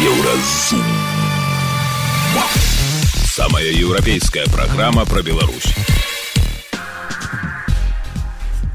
Еўразум. 0.00 0.84
Самая 3.24 3.68
еўрапейская 3.68 4.46
праграма 4.46 5.04
пра 5.04 5.20
Беларусь. 5.20 5.74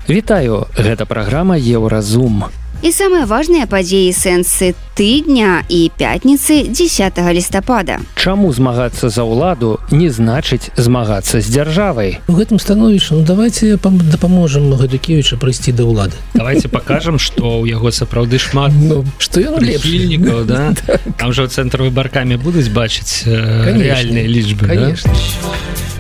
Вітаю, 0.08 0.68
гэта 0.78 1.08
праграма 1.08 1.58
Еўразум 1.58 2.46
і 2.86 2.92
самыя 2.94 3.26
важныя 3.26 3.66
падзеі 3.66 4.14
сэнсы 4.14 4.76
тыдня 4.94 5.66
і 5.74 5.90
пятніцы 5.98 6.70
10 6.70 7.18
лістапада 7.34 7.98
Чаму 8.14 8.54
змагацца 8.54 9.10
за 9.10 9.26
ўладу 9.26 9.82
не 9.90 10.14
значыць 10.14 10.70
змагацца 10.78 11.42
з 11.42 11.50
дзяржавай. 11.50 12.22
У 12.30 12.38
гэтым 12.38 12.62
становішча 12.62 13.18
ну 13.18 13.26
давайте 13.26 13.82
дапаможам 13.82 14.70
гэтукевіча 14.78 15.42
прыйсці 15.42 15.74
да 15.74 15.90
ўлады. 15.90 16.14
Давайте 16.38 16.70
покажам 16.70 17.18
что 17.18 17.66
ў 17.66 17.74
яго 17.74 17.90
сапраўды 17.90 18.38
шмат 18.38 18.70
ну, 18.78 19.02
што 19.18 19.42
ён 19.42 19.66
лепільнікаў 19.66 20.46
да? 20.46 20.78
Там 21.18 21.34
уже 21.34 21.50
цэнтр 21.50 21.90
выбаркамі 21.90 22.38
будуць 22.38 22.70
бачыць 22.70 23.26
э, 23.26 23.74
рэальныя 23.74 24.30
лічбы 24.30 24.70
конечно. 24.70 25.10
да? 25.10 25.95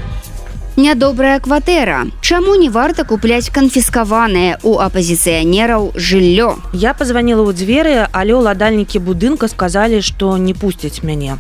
Нядобрая 0.77 1.39
кватэра. 1.39 2.07
Чаму 2.20 2.55
не 2.59 2.67
варта 2.70 3.05
купляць 3.07 3.47
канфіскаванае 3.47 4.59
у 4.59 4.75
апазіцыянераў 4.84 5.95
жыллё? 5.95 6.59
Я 6.75 6.91
пазваніла 6.91 7.48
ў 7.48 7.55
дзверы, 7.55 7.95
але 8.11 8.35
ўладальнікі 8.35 8.99
будынка 8.99 9.48
сказалі, 9.48 10.03
што 10.03 10.35
не 10.35 10.51
пусцяць 10.51 10.99
мяне. 10.99 11.39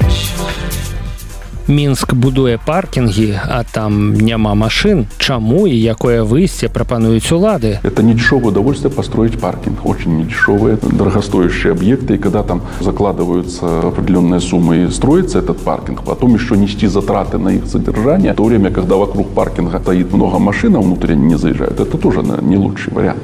Мінск 1.67 2.13
будуе 2.13 2.59
паркінгі, 2.65 3.39
а 3.49 3.63
там 3.63 4.13
няма 4.13 4.53
машин. 4.53 5.07
Чаму 5.17 5.67
і 5.67 5.73
якое 5.81 6.21
выйсце 6.21 6.69
прапануюць 6.69 7.31
улады? 7.31 7.79
Это 7.81 8.03
не 8.03 8.13
дешевое 8.13 8.49
удовольствие 8.49 8.91
построить 8.91 9.39
паркинг. 9.39 9.83
Очень 9.83 10.17
недешевые, 10.17 10.77
дорогостоящие 10.81 11.73
объекты. 11.73 12.15
И 12.15 12.17
когда 12.17 12.43
там 12.43 12.61
закладываются 12.79 13.79
определенные 13.79 14.41
суммы 14.41 14.85
и 14.85 14.91
строится 14.91 15.39
этот 15.39 15.57
паркинг, 15.57 16.03
потом 16.03 16.35
еще 16.35 16.55
нести 16.55 16.85
затраты 16.85 17.39
на 17.39 17.49
их 17.49 17.65
содержание, 17.65 18.33
в 18.33 18.35
то 18.35 18.43
время, 18.43 18.69
когда 18.69 18.95
вокруг 18.95 19.33
паркинга 19.33 19.79
стоит 19.79 20.13
много 20.13 20.37
машин, 20.37 20.75
а 20.75 20.79
внутрь 20.79 21.13
они 21.13 21.25
не 21.25 21.37
заезжают, 21.37 21.79
это 21.79 21.97
тоже 21.97 22.21
не 22.41 22.57
лучший 22.57 22.93
вариант. 22.93 23.23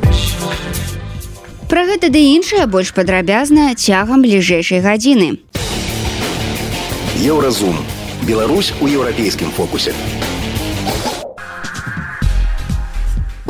Пра 1.69 1.85
гэта 1.85 2.09
ды 2.09 2.19
іншае 2.35 2.65
больш 2.65 2.91
падрабязна 2.91 3.71
цягам 3.75 4.25
бліжэйшай 4.25 4.81
гадзіны. 4.81 5.39
Еўразум 7.21 7.77
Беларусь 8.21 8.73
у 8.79 8.87
еўрапейскім 8.87 9.51
фокусе. 9.51 9.93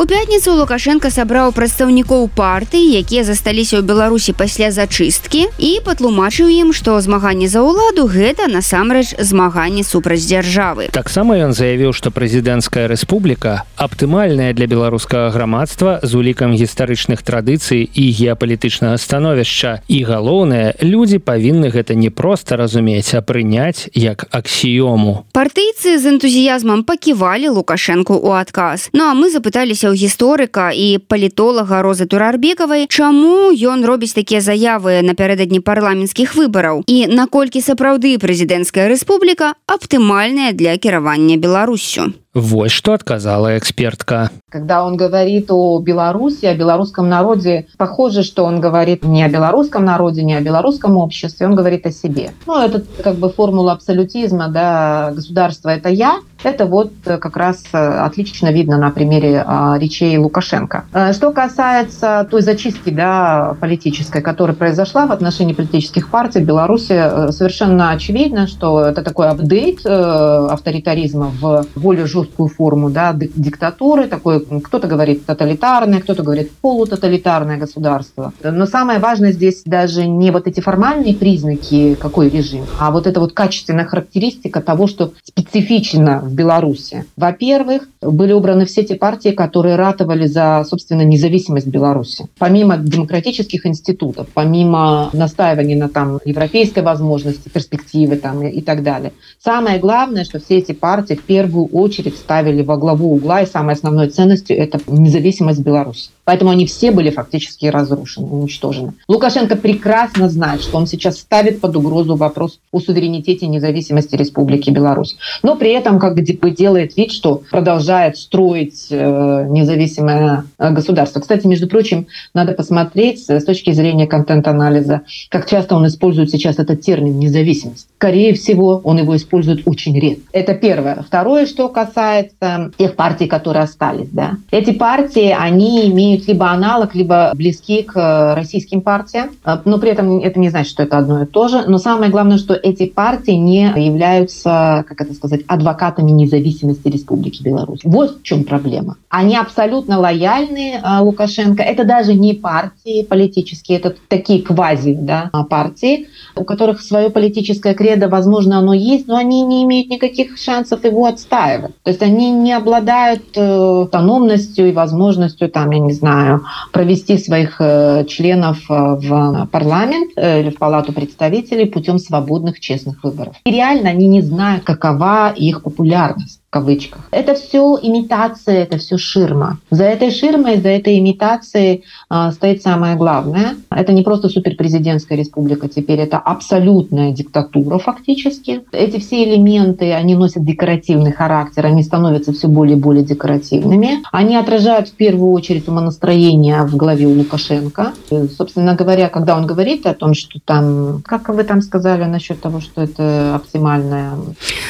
У 0.02 0.06
пятніцу 0.10 0.56
лукашенко 0.58 1.12
сабраў 1.14 1.52
прадстаўнікоў 1.54 2.24
партыі 2.34 2.98
якія 3.06 3.22
засталіся 3.22 3.78
ў 3.78 3.86
беларусі 3.86 4.34
пасля 4.34 4.72
зачысткі 4.74 5.44
і 5.62 5.70
патлумачыў 5.86 6.50
ім 6.50 6.72
што 6.74 6.98
змаганне 7.06 7.46
за 7.46 7.62
ўладу 7.62 8.10
гэта 8.10 8.50
насамрэч 8.50 9.22
змаганне 9.22 9.86
супраць 9.86 10.26
дзяржавы. 10.26 10.90
Таксама 10.90 11.38
ён 11.38 11.54
заявіў 11.54 11.94
што 11.94 12.10
прэзідэнцкая 12.10 12.90
рэспубліка 12.90 13.70
аптымальная 13.78 14.58
для 14.58 14.66
беларускага 14.66 15.30
грамадства 15.38 16.02
з 16.02 16.18
улікам 16.18 16.58
гістарычных 16.58 17.22
традыцый 17.22 17.86
і 17.86 18.06
геапалітычнага 18.10 18.98
становішча. 18.98 19.86
І 19.86 20.02
галоўнае 20.10 20.82
людзі 20.82 21.22
павінны 21.22 21.70
гэта 21.70 21.94
не 21.94 22.10
проста 22.10 22.58
разумець 22.58 23.14
а 23.14 23.22
прыняць 23.22 23.86
як 23.94 24.26
аксіёму. 24.34 25.30
Партыйцы 25.30 26.02
з 26.02 26.10
энтузіязмам 26.10 26.90
паківалі 26.90 27.54
лукашэнку 27.54 28.18
у 28.18 28.34
адказ. 28.34 28.90
Ну 28.98 29.06
а 29.06 29.14
мы 29.14 29.30
запыталіся 29.30 29.91
ў 29.92 30.00
гісторыка 30.00 30.72
і 30.72 31.04
палітолага 31.12 31.84
розы 31.84 32.08
турарбекавай 32.08 32.88
чаму 32.88 33.52
ён 33.52 33.84
робіць 33.84 34.16
такія 34.16 34.40
заявы 34.40 35.04
напярэдадні 35.04 35.60
парламенцкіх 35.60 36.34
выбараў? 36.40 36.88
І 36.88 37.12
наколькі 37.12 37.60
сапраўды 37.60 38.16
прэзідэнцкая 38.16 38.88
рэспубліка 38.88 39.54
аптымальная 39.68 40.56
для 40.56 40.80
кіравання 40.80 41.36
беларусю 41.36 42.16
Вось 42.34 42.72
что 42.72 42.94
отказала 42.94 43.58
экспертка. 43.58 44.32
Когда 44.50 44.86
он 44.86 44.96
говорит 44.96 45.52
о 45.52 45.80
Беларуси, 45.80 46.46
о 46.46 46.56
белорусском 46.56 47.10
народе, 47.10 47.68
похоже, 47.78 48.24
что 48.24 48.46
он 48.46 48.62
говорит 48.62 49.04
не 49.04 49.22
о 49.24 49.28
белорусском 49.28 49.84
народе, 49.84 50.24
не 50.24 50.36
о 50.36 50.42
белорусском 50.42 50.96
обществе, 50.96 51.46
он 51.46 51.56
говорит 51.56 51.86
о 51.86 51.92
себе. 51.92 52.32
Ну, 52.48 52.58
это 52.58 52.84
как 53.04 53.16
бы 53.16 53.30
формула 53.30 53.74
абсолютизма, 53.74 54.48
да, 54.48 55.12
государство– 55.14 55.68
это 55.70 55.90
я, 55.90 56.22
это 56.44 56.66
вот 56.66 56.94
как 57.04 57.36
раз 57.36 57.64
отлично 57.72 58.52
видно 58.52 58.78
на 58.78 58.92
примере 58.92 59.44
а, 59.46 59.78
речей 59.78 60.18
Лукашенко. 60.18 60.86
А, 60.94 61.14
что 61.14 61.32
касается 61.32 62.26
той 62.32 62.42
зачистки 62.42 62.90
да, 62.90 63.58
политической, 63.60 64.22
которая 64.22 64.56
произошла 64.56 65.06
в 65.06 65.12
отношении 65.12 65.54
политических 65.54 66.10
партий 66.10 66.40
в 66.40 66.46
Беларуси, 66.46 66.94
э, 66.94 67.32
совершенно 67.32 67.92
очевидно, 67.92 68.48
что 68.48 68.82
это 68.82 69.04
такой 69.04 69.28
апдейт 69.28 69.86
э, 69.86 69.90
авторитаризма 69.90 71.32
в 71.40 71.66
более 71.76 72.06
жесткую 72.06 72.21
жесткую 72.22 72.50
форму 72.50 72.90
да, 72.90 73.14
диктатуры, 73.14 74.08
такой, 74.08 74.46
кто-то 74.62 74.88
говорит 74.88 75.26
тоталитарное, 75.26 76.02
кто-то 76.02 76.24
говорит 76.24 76.52
полутоталитарное 76.62 77.58
государство. 77.58 78.34
Но 78.44 78.66
самое 78.66 79.00
важное 79.00 79.32
здесь 79.32 79.64
даже 79.66 80.06
не 80.06 80.32
вот 80.32 80.48
эти 80.48 80.60
формальные 80.60 81.16
признаки, 81.16 81.96
какой 81.96 82.30
режим, 82.30 82.66
а 82.80 82.92
вот 82.92 83.08
это 83.08 83.20
вот 83.20 83.34
качественная 83.34 83.86
характеристика 83.86 84.62
того, 84.62 84.88
что 84.88 85.14
специфично 85.24 86.20
в 86.20 86.34
Беларуси. 86.34 87.06
Во-первых, 87.18 87.88
были 88.02 88.34
убраны 88.34 88.66
все 88.66 88.84
те 88.84 88.96
партии, 88.96 89.30
которые 89.30 89.76
ратовали 89.76 90.28
за, 90.28 90.66
собственно, 90.68 91.04
независимость 91.04 91.68
Беларуси. 91.68 92.28
Помимо 92.38 92.78
демократических 92.78 93.66
институтов, 93.66 94.28
помимо 94.34 95.10
настаивания 95.14 95.78
на 95.78 95.90
там 95.90 96.20
европейской 96.26 96.82
возможности, 96.82 97.50
перспективы 97.50 98.16
там 98.16 98.46
и 98.46 98.62
так 98.62 98.84
далее. 98.84 99.14
Самое 99.44 99.80
главное, 99.80 100.24
что 100.24 100.40
все 100.40 100.58
эти 100.58 100.72
партии 100.72 101.16
в 101.16 101.24
первую 101.24 101.66
очередь 101.68 102.11
ставили 102.16 102.62
во 102.62 102.78
главу 102.78 103.14
угла, 103.14 103.42
и 103.42 103.46
самой 103.46 103.76
основной 103.76 104.10
ценностью 104.10 104.58
это 104.58 104.80
независимость 104.88 105.60
Беларуси. 105.60 106.10
Поэтому 106.32 106.52
они 106.52 106.66
все 106.66 106.92
были 106.92 107.10
фактически 107.10 107.66
разрушены, 107.66 108.26
уничтожены. 108.26 108.94
Лукашенко 109.10 109.58
прекрасно 109.58 110.30
знает, 110.30 110.62
что 110.62 110.78
он 110.78 110.88
сейчас 110.88 111.18
ставит 111.18 111.60
под 111.60 111.76
угрозу 111.76 112.16
вопрос 112.16 112.62
о 112.72 112.80
суверенитете 112.80 113.48
и 113.48 113.50
независимости 113.50 114.16
Республики 114.16 114.70
Беларусь. 114.70 115.18
Но 115.44 115.58
при 115.58 115.72
этом 115.72 116.00
как 116.00 116.16
бы 116.16 116.52
делает 116.52 116.96
вид, 116.96 117.12
что 117.12 117.42
продолжает 117.52 118.16
строить 118.16 118.88
э, 118.90 119.46
независимое 119.50 120.46
э, 120.58 120.72
государство. 120.72 121.20
Кстати, 121.20 121.46
между 121.48 121.68
прочим, 121.68 122.08
надо 122.34 122.54
посмотреть 122.54 123.30
с 123.30 123.44
точки 123.44 123.74
зрения 123.74 124.08
контент-анализа, 124.08 125.02
как 125.28 125.50
часто 125.50 125.76
он 125.76 125.86
использует 125.86 126.32
сейчас 126.32 126.60
этот 126.60 126.80
термин 126.80 127.20
«независимость». 127.20 127.90
Скорее 127.98 128.36
всего, 128.36 128.80
он 128.86 129.00
его 129.00 129.18
использует 129.18 129.68
очень 129.68 130.00
редко. 130.00 130.24
Это 130.32 130.54
первое. 130.54 131.04
Второе, 131.06 131.46
что 131.46 131.68
касается 131.68 132.72
тех 132.78 132.96
партий, 132.96 133.28
которые 133.28 133.64
остались. 133.64 134.08
Да. 134.14 134.38
Эти 134.50 134.72
партии, 134.72 135.36
они 135.38 135.90
имеют 135.90 136.21
имеют 136.22 136.28
либо 136.28 136.52
аналог, 136.52 136.96
либо 136.96 137.32
близки 137.36 137.84
к 137.84 137.96
э, 137.96 138.34
российским 138.36 138.82
партиям. 138.82 139.32
Э, 139.46 139.58
но 139.66 139.78
при 139.78 139.92
этом 139.92 140.20
это 140.20 140.40
не 140.40 140.50
значит, 140.50 140.72
что 140.72 140.84
это 140.84 140.98
одно 140.98 141.24
и 141.24 141.26
то 141.26 141.48
же. 141.48 141.64
Но 141.68 141.78
самое 141.78 142.12
главное, 142.12 142.38
что 142.38 142.54
эти 142.54 142.86
партии 142.86 143.32
не 143.32 143.74
являются, 143.76 144.86
как 144.88 145.02
это 145.02 145.14
сказать, 145.14 145.42
адвокатами 145.48 146.12
независимости 146.12 146.88
Республики 146.88 147.44
Беларусь. 147.44 147.82
Вот 147.84 148.20
в 148.20 148.24
чем 148.24 148.44
проблема. 148.44 148.98
Они 149.10 149.36
абсолютно 149.36 150.00
лояльны 150.00 150.76
э, 150.76 151.00
Лукашенко. 151.02 151.64
Это 151.64 151.84
даже 151.84 152.14
не 152.14 152.34
партии 152.34 153.04
политические, 153.04 153.80
это 153.80 153.96
такие 154.08 154.42
квази 154.42 154.94
да, 154.94 155.30
партии, 155.50 156.08
у 156.36 156.44
которых 156.44 156.82
свое 156.82 157.10
политическое 157.10 157.74
кредо, 157.74 158.08
возможно, 158.08 158.58
оно 158.58 158.74
есть, 158.74 159.08
но 159.08 159.16
они 159.16 159.42
не 159.42 159.64
имеют 159.64 159.90
никаких 159.90 160.38
шансов 160.38 160.84
его 160.84 161.06
отстаивать. 161.06 161.72
То 161.84 161.92
есть 161.92 162.02
они 162.02 162.32
не 162.32 162.54
обладают 162.54 163.38
автономностью 163.38 164.70
и 164.70 164.72
возможностью, 164.72 165.50
там, 165.50 165.72
я 165.72 165.80
не 165.80 165.94
знаю, 166.02 166.42
провести 166.72 167.18
своих 167.18 167.58
э, 167.60 168.06
членов 168.06 168.58
э, 168.70 168.74
в 168.74 169.48
парламент 169.52 170.12
э, 170.16 170.42
или 170.42 170.50
в 170.50 170.58
палату 170.58 170.94
представителей 170.94 171.66
путем 171.66 172.00
свободных 172.00 172.60
честных 172.60 173.04
выборов. 173.04 173.36
И 173.46 173.52
реально 173.52 173.90
они 173.90 174.08
не 174.08 174.22
знают, 174.22 174.64
какова 174.64 175.32
их 175.32 175.64
популярность 175.64 176.41
кавычках. 176.52 177.08
Это 177.12 177.34
все 177.34 177.80
имитация, 177.82 178.64
это 178.64 178.78
все 178.78 178.98
ширма. 178.98 179.58
За 179.72 179.86
этой 179.86 180.12
ширмой, 180.12 180.60
за 180.60 180.68
этой 180.68 181.00
имитацией 181.00 181.86
э, 182.10 182.32
стоит 182.34 182.62
самое 182.62 182.98
главное. 182.98 183.56
Это 183.70 183.94
не 183.94 184.04
просто 184.04 184.28
суперпрезидентская 184.28 185.18
республика, 185.18 185.70
теперь 185.70 186.00
это 186.00 186.18
абсолютная 186.18 187.14
диктатура 187.14 187.78
фактически. 187.78 188.62
Эти 188.74 189.00
все 189.00 189.24
элементы, 189.24 189.94
они 189.94 190.14
носят 190.16 190.44
декоративный 190.44 191.14
характер, 191.14 191.66
они 191.66 191.84
становятся 191.84 192.34
все 192.34 192.50
более 192.50 192.78
и 192.78 192.80
более 192.80 193.04
декоративными. 193.04 194.04
Они 194.12 194.36
отражают 194.36 194.90
в 194.90 194.94
первую 194.94 195.32
очередь 195.32 195.70
умонастроение 195.70 196.64
в 196.64 196.76
голове 196.76 197.08
у 197.08 197.14
Лукашенко. 197.14 197.94
И, 198.12 198.28
собственно 198.28 198.76
говоря, 198.76 199.08
когда 199.08 199.38
он 199.38 199.48
говорит 199.48 199.86
о 199.86 199.94
том, 199.94 200.14
что 200.14 200.40
там, 200.44 201.02
как 201.06 201.30
вы 201.30 201.46
там 201.46 201.62
сказали 201.62 202.04
насчет 202.04 202.42
того, 202.42 202.60
что 202.60 202.82
это 202.82 203.36
оптимальная 203.36 204.12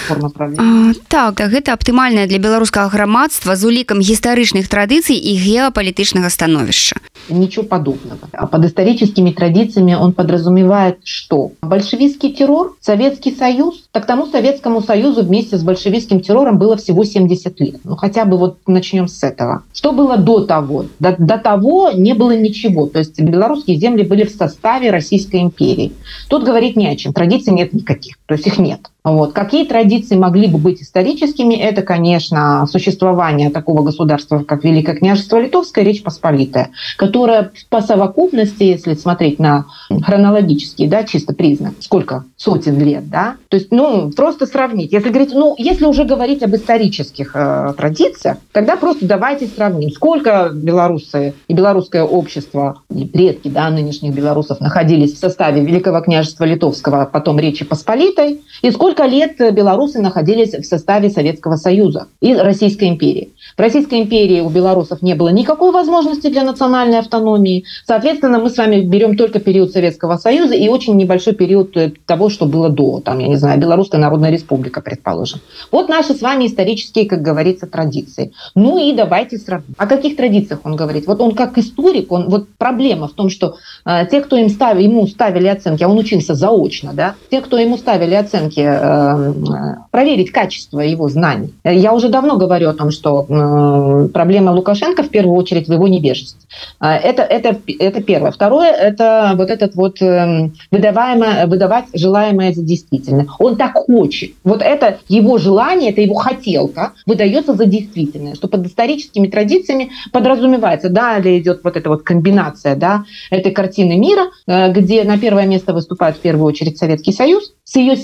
форма 0.08 0.30
правления? 0.30 0.92
А, 0.92 0.94
так, 1.08 1.42
это 1.42 1.71
гэта 1.71 1.73
аптымальная 1.73 2.27
для 2.27 2.39
беларускага 2.39 2.89
грамадства 2.91 3.57
з 3.57 3.65
улікам 3.65 4.01
гістарычных 4.01 4.69
традыцый 4.69 5.17
і 5.17 5.33
геапалітычнага 5.37 6.31
становішча 6.31 6.97
ничего 7.29 7.65
подобного 7.65 8.29
а 8.33 8.47
под 8.47 8.65
историческими 8.65 9.31
традициями 9.31 9.95
он 9.95 10.13
подразумевает 10.13 10.99
что 11.05 11.53
большевистский 11.63 12.33
террор 12.33 12.77
советский 12.81 13.35
союз 13.35 13.85
так 13.93 14.07
тому 14.07 14.27
советскому 14.27 14.81
союзу 14.81 15.23
вместе 15.23 15.57
с 15.57 15.63
большевистским 15.63 16.21
террором 16.21 16.59
было 16.59 16.77
всего 16.77 17.05
70 17.05 17.61
лет 17.61 17.81
ну 17.85 17.97
хотя 17.97 18.25
бы 18.25 18.39
вот 18.39 18.59
начнем 18.67 19.09
с 19.09 19.23
этого 19.23 19.63
что 19.73 19.93
было 19.93 20.17
до 20.17 20.45
того 20.45 20.87
до, 20.99 21.17
до 21.19 21.39
того 21.39 21.91
не 21.93 22.15
было 22.15 22.37
ничего 22.37 22.87
то 22.87 22.99
есть 22.99 23.21
белорусские 23.21 23.79
земли 23.79 24.03
были 24.03 24.25
в 24.25 24.31
составе 24.31 24.91
российской 24.91 25.41
империи 25.41 25.93
тут 26.29 26.45
говорить 26.45 26.77
не 26.77 26.89
о 26.89 26.97
чем 26.97 27.13
традиций 27.13 27.53
нет 27.53 27.73
никаких 27.73 28.17
то 28.27 28.35
есть 28.35 28.47
их 28.47 28.59
нет 28.59 28.81
Вот. 29.07 29.35
Какие 29.35 29.65
традиции 29.65 30.17
могли 30.17 30.49
бы 30.49 30.59
быть 30.59 30.83
историческими? 30.83 31.55
это, 31.62 31.82
конечно, 31.82 32.66
существование 32.68 33.50
такого 33.50 33.84
государства, 33.84 34.40
как 34.40 34.64
Великое 34.64 34.96
княжество 34.96 35.40
Литовское, 35.40 35.86
Речь 35.86 36.04
Посполитая, 36.04 36.72
которая 36.98 37.52
по 37.70 37.82
совокупности, 37.82 38.64
если 38.64 38.94
смотреть 38.96 39.40
на 39.40 39.66
хронологический, 40.04 40.88
да, 40.88 41.04
чисто 41.04 41.34
признак, 41.34 41.74
сколько 41.80 42.26
сотен 42.36 42.80
лет, 42.80 43.10
да, 43.10 43.36
то 43.48 43.58
есть, 43.58 43.72
ну, 43.72 44.12
просто 44.12 44.46
сравнить. 44.46 44.92
Если 44.92 45.10
говорить, 45.10 45.34
ну, 45.34 45.56
если 45.58 45.86
уже 45.86 46.04
говорить 46.04 46.44
об 46.44 46.56
исторических 46.56 47.32
э, 47.36 47.74
традициях, 47.78 48.38
тогда 48.52 48.76
просто 48.76 49.06
давайте 49.06 49.48
сравним, 49.48 49.92
сколько 49.92 50.50
белорусы 50.54 51.34
и 51.48 51.54
белорусское 51.54 52.04
общество, 52.04 52.82
и 52.94 53.06
предки, 53.06 53.48
да, 53.48 53.70
нынешних 53.70 54.14
белорусов 54.14 54.60
находились 54.60 55.14
в 55.14 55.18
составе 55.18 55.62
Великого 55.62 56.02
княжества 56.02 56.44
Литовского, 56.44 57.04
а 57.04 57.06
потом 57.06 57.40
Речи 57.40 57.64
Посполитой, 57.64 58.42
и 58.62 58.72
Сколько 58.72 59.06
лет 59.06 59.38
белорусы 59.54 60.02
находились 60.02 60.54
в 60.54 60.64
составе 60.64 61.12
Советского 61.12 61.51
Союза 61.56 62.08
и 62.22 62.34
Российской 62.34 62.90
империи? 62.90 63.30
В 63.56 63.60
Российской 63.60 64.02
империи 64.02 64.42
у 64.42 64.50
белорусов 64.50 65.02
не 65.02 65.14
было 65.16 65.30
никакой 65.30 65.72
возможности 65.72 66.28
для 66.28 66.44
национальной 66.44 67.00
автономии. 67.00 67.66
Соответственно, 67.86 68.40
мы 68.40 68.50
с 68.50 68.58
вами 68.58 68.82
берем 68.82 69.16
только 69.18 69.40
период 69.40 69.72
Советского 69.72 70.18
Союза 70.18 70.56
и 70.56 70.68
очень 70.68 70.96
небольшой 70.96 71.34
период 71.34 71.76
э, 71.78 71.92
того, 72.06 72.30
что 72.30 72.46
было 72.46 72.70
до, 72.70 73.00
там, 73.00 73.20
я 73.20 73.28
не 73.28 73.36
знаю, 73.36 73.60
Белорусская 73.60 73.98
Народная 73.98 74.32
Республика, 74.32 74.82
предположим. 74.82 75.40
Вот 75.72 75.90
наши 75.90 76.14
с 76.14 76.22
вами 76.22 76.48
исторические, 76.48 77.06
как 77.06 77.22
говорится, 77.22 77.68
традиции. 77.68 78.34
Ну 78.56 78.78
и 78.78 78.94
давайте 78.94 79.38
сравним. 79.38 79.76
О 79.78 79.88
каких 79.88 80.18
традициях 80.18 80.62
он 80.64 80.76
говорит? 80.76 81.08
Вот 81.08 81.22
он 81.22 81.34
как 81.34 81.58
историк, 81.58 82.12
он, 82.12 82.30
вот 82.30 82.48
проблема 82.58 83.08
в 83.08 83.14
том, 83.14 83.30
что 83.30 83.56
э, 83.86 84.06
те, 84.10 84.22
кто 84.22 84.38
им 84.38 84.50
ставили, 84.50 84.84
ему 84.84 85.08
ставили 85.08 85.48
оценки, 85.48 85.84
а 85.84 85.88
он 85.88 85.98
учился 85.98 86.34
заочно, 86.34 86.92
да, 86.94 87.16
те, 87.30 87.42
кто 87.42 87.58
ему 87.58 87.78
ставили 87.78 88.16
оценки 88.16 88.62
Эм, 88.82 89.46
проверить 89.92 90.32
качество 90.32 90.80
его 90.80 91.10
знаний. 91.10 91.41
Я 91.64 91.94
уже 91.94 92.10
давно 92.10 92.38
говорю 92.38 92.70
о 92.70 92.74
том, 92.74 92.92
что 92.92 94.10
проблема 94.14 94.52
Лукашенко 94.52 95.04
в 95.04 95.10
первую 95.10 95.36
очередь 95.36 95.68
в 95.68 95.74
его 95.74 95.88
невежестве. 95.88 96.40
А, 96.80 96.96
это, 96.96 97.24
это, 97.24 97.60
это 97.80 98.02
первое. 98.02 98.32
Второе– 98.32 98.72
это 98.72 99.34
вот 99.36 99.50
этот 99.50 99.76
вот 99.76 100.02
эм, 100.02 100.54
выдаваемое, 100.72 101.48
выдавать 101.48 101.86
желаемое 101.94 102.54
за 102.54 102.62
действительное. 102.62 103.28
Он 103.40 103.56
так 103.56 103.74
хочет. 103.74 104.32
Вот 104.44 104.62
это 104.62 105.00
его 105.08 105.38
желание, 105.38 105.92
это 105.92 106.02
его 106.02 106.16
хотелка 106.16 106.94
выдается 107.06 107.54
за 107.54 107.66
действительное, 107.66 108.36
что 108.36 108.48
под 108.48 108.66
историческими 108.66 109.28
традициями 109.28 109.92
подразумевается. 110.12 110.90
Далее 110.90 111.40
идет 111.40 111.62
вот 111.64 111.78
эта 111.78 111.90
вот 111.90 112.04
комбинация 112.04 112.76
да, 112.76 113.06
этой 113.30 113.52
картины 113.52 113.98
мира, 113.98 114.28
э, 114.48 114.72
где 114.72 115.04
на 115.04 115.18
первое 115.18 115.46
место 115.46 115.74
выступает 115.74 116.18
в 116.18 116.20
первую 116.20 116.46
очередь 116.46 116.78
Советский 116.78 117.14
Союз 117.14 117.54
с 117.64 117.76
ее 117.78 117.96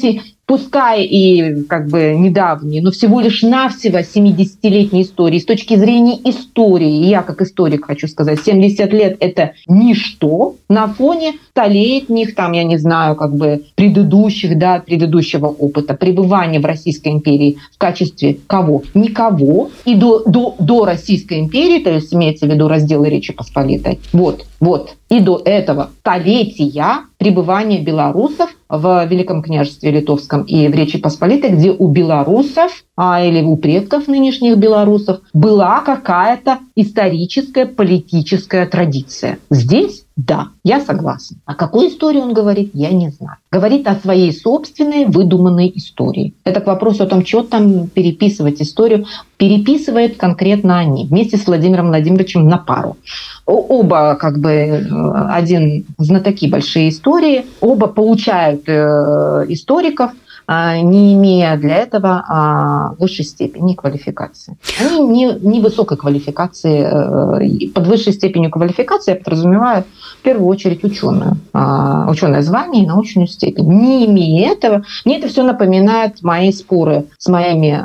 пускай 0.48 1.04
и 1.04 1.64
как 1.64 1.90
бы 1.90 2.16
недавние, 2.18 2.82
но 2.82 2.92
всего 2.92 3.20
лишь 3.20 3.44
навсего 3.44 4.00
70-летней 4.00 5.04
истории. 5.04 5.40
С 5.40 5.46
точки 5.46 5.76
зрения 5.76 6.18
истории, 6.24 7.06
я 7.06 7.22
как 7.22 7.42
историк 7.42 7.86
хочу 7.86 8.08
сказать, 8.08 8.40
70 8.44 8.94
лет– 8.94 9.18
это 9.20 9.52
ничто 9.68 10.56
на 10.70 10.88
фоне 10.88 11.34
столетних, 11.50 12.34
там, 12.34 12.54
я 12.54 12.64
не 12.64 12.78
знаю, 12.78 13.16
как 13.16 13.36
бы 13.36 13.64
предыдущих, 13.76 14.58
да, 14.58 14.80
предыдущего 14.80 15.48
опыта 15.48 15.94
пребывания 15.94 16.60
в 16.60 16.66
Российской 16.66 17.10
империи 17.10 17.58
в 17.74 17.78
качестве 17.78 18.38
кого? 18.48 18.84
Никого. 18.94 19.70
И 19.84 19.96
до, 19.96 20.24
до, 20.26 20.56
до 20.60 20.86
Российской 20.86 21.40
империи, 21.40 21.84
то 21.84 21.92
есть 21.92 22.14
имеется 22.14 22.48
в 22.48 22.50
виду 22.50 22.70
разделы 22.70 23.10
Речи 23.10 23.34
Посполитой. 23.34 24.00
Вот, 24.14 24.46
вот. 24.62 24.96
И 25.10 25.22
до 25.22 25.42
этого 25.44 25.92
столетия 26.00 27.06
пребывания 27.18 27.82
белорусов 27.82 28.50
в 28.68 29.06
Великом 29.06 29.42
княжестве 29.42 29.92
Литовском 29.92 30.44
и 30.44 30.68
в 30.68 30.76
Речи 30.76 30.98
Посполитой, 30.98 31.52
где 31.52 31.72
у 31.72 31.88
белорусов 31.88 32.84
а, 32.98 33.24
или 33.24 33.44
у 33.44 33.56
предков 33.56 34.08
нынешних 34.08 34.58
белорусов 34.58 35.22
была 35.32 35.82
какая-то 35.82 36.58
историческая 36.76 37.68
политическая 37.68 38.66
традиция. 38.66 39.38
Здесь 39.52 40.04
да, 40.18 40.48
я 40.64 40.82
согласен. 40.82 41.38
А 41.46 41.54
какую 41.54 41.90
историю 41.90 42.24
он 42.24 42.34
говорит, 42.34 42.72
я 42.74 42.90
не 42.90 43.12
знаю. 43.12 43.38
Говорит 43.52 43.88
о 43.88 43.96
своей 43.96 44.34
собственной 44.34 45.06
выдуманной 45.06 45.72
истории. 45.76 46.34
Это 46.44 46.60
к 46.60 46.66
вопросу 46.66 47.04
о 47.04 47.06
том, 47.06 47.24
что 47.24 47.44
там 47.44 47.88
переписывать 47.88 48.60
историю. 48.60 49.06
Переписывает 49.38 50.18
конкретно 50.18 50.80
они 50.80 51.06
вместе 51.06 51.38
с 51.38 51.46
Владимиром 51.46 51.90
Владимировичем 51.90 52.50
на 52.50 52.58
пару. 52.58 52.98
Оба, 53.46 54.16
как 54.16 54.40
бы, 54.40 54.50
э, 54.50 54.84
один 55.30 55.86
знатоки 56.00 56.50
большие 56.50 56.90
истории, 56.90 57.46
оба 57.62 57.86
получают 57.86 58.68
э, 58.68 59.46
историков– 59.50 60.14
не 60.48 61.14
имея 61.14 61.58
для 61.58 61.76
этого 61.76 62.24
а, 62.28 62.94
высшей 63.00 63.26
степени 63.26 63.74
квалификации. 63.74 64.58
Они 64.80 65.00
не, 65.00 65.34
не 65.42 65.60
высокой 65.60 65.98
квалификации. 65.98 66.88
Э, 66.90 67.70
под 67.74 67.88
высшей 67.88 68.14
степенью 68.14 68.50
квалификации 68.50 69.12
я 69.12 69.18
подразумеваю 69.18 69.84
в 70.20 70.22
первую 70.22 70.48
очередь 70.48 70.84
ученую. 70.86 71.38
А, 71.52 72.10
ученое 72.10 72.42
звание 72.42 72.84
и 72.84 72.88
научную 72.88 73.28
степень. 73.28 73.68
Не 73.68 74.06
имея 74.06 74.54
этого, 74.54 74.84
мне 75.04 75.20
это 75.20 75.28
все 75.28 75.44
напоминает 75.44 76.22
мои 76.22 76.54
споры 76.54 77.06
с 77.18 77.28
моими 77.28 77.78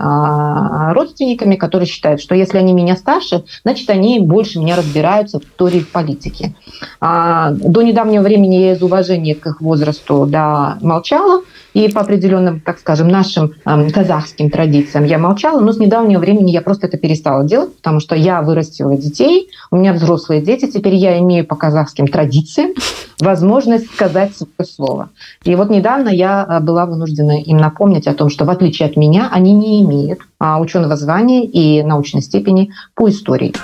родственниками, 0.93 1.57
которые 1.57 1.89
считают, 1.89 2.21
что 2.21 2.35
если 2.35 2.59
они 2.59 2.73
меня 2.73 2.97
старше, 2.97 3.45
значит, 3.65 3.91
они 3.91 4.21
больше 4.21 4.61
меня 4.61 4.77
разбираются 4.77 5.41
в 5.41 5.45
истории 5.45 5.81
в 5.81 5.89
политике. 5.91 6.55
До 7.01 7.83
недавнего 7.83 8.23
времени 8.23 8.57
я 8.57 8.73
из 8.73 8.83
уважения 8.83 9.35
к 9.35 9.47
их 9.47 9.61
возрасту 9.61 10.27
да, 10.27 10.79
молчала, 10.81 11.43
и 11.75 11.89
по 11.89 12.01
определенным, 12.01 12.61
так 12.61 12.79
скажем, 12.79 13.09
нашим 13.09 13.55
э, 13.65 13.91
казахским 13.91 14.51
традициям 14.51 15.05
я 15.05 15.19
молчала, 15.19 15.61
но 15.61 15.73
с 15.73 15.79
недавнего 15.79 16.21
времени 16.21 16.51
я 16.51 16.63
просто 16.63 16.87
это 16.87 16.99
перестала 16.99 17.45
делать, 17.45 17.77
потому 17.77 18.01
что 18.01 18.15
я 18.15 18.43
вырастила 18.43 18.97
детей, 18.97 19.49
у 19.71 19.77
меня 19.77 19.93
взрослые 19.93 20.43
дети, 20.43 20.71
теперь 20.71 20.95
я 20.95 21.19
имею 21.19 21.47
по 21.47 21.57
казахским 21.57 22.07
традициям 22.07 22.73
возможность 23.21 23.87
сказать 23.93 24.37
свое 24.37 24.69
слово. 24.69 25.11
И 25.45 25.55
вот 25.55 25.71
недавно 25.71 26.09
я 26.09 26.43
а, 26.43 26.61
была 26.61 26.87
вынуждена 26.87 27.41
им 27.41 27.57
напомнить 27.57 28.07
о 28.07 28.15
том, 28.15 28.29
что 28.29 28.45
в 28.45 28.51
отличие 28.51 28.89
от 28.89 28.97
меня 28.97 29.29
они 29.33 29.53
не 29.53 29.83
имеют 29.83 30.21
а, 30.39 30.61
ученого 30.61 30.97
звания 30.97 31.45
и 31.45 31.83
научной 31.83 32.23
степени 32.23 32.71
по 32.95 33.09
истории. 33.09 33.55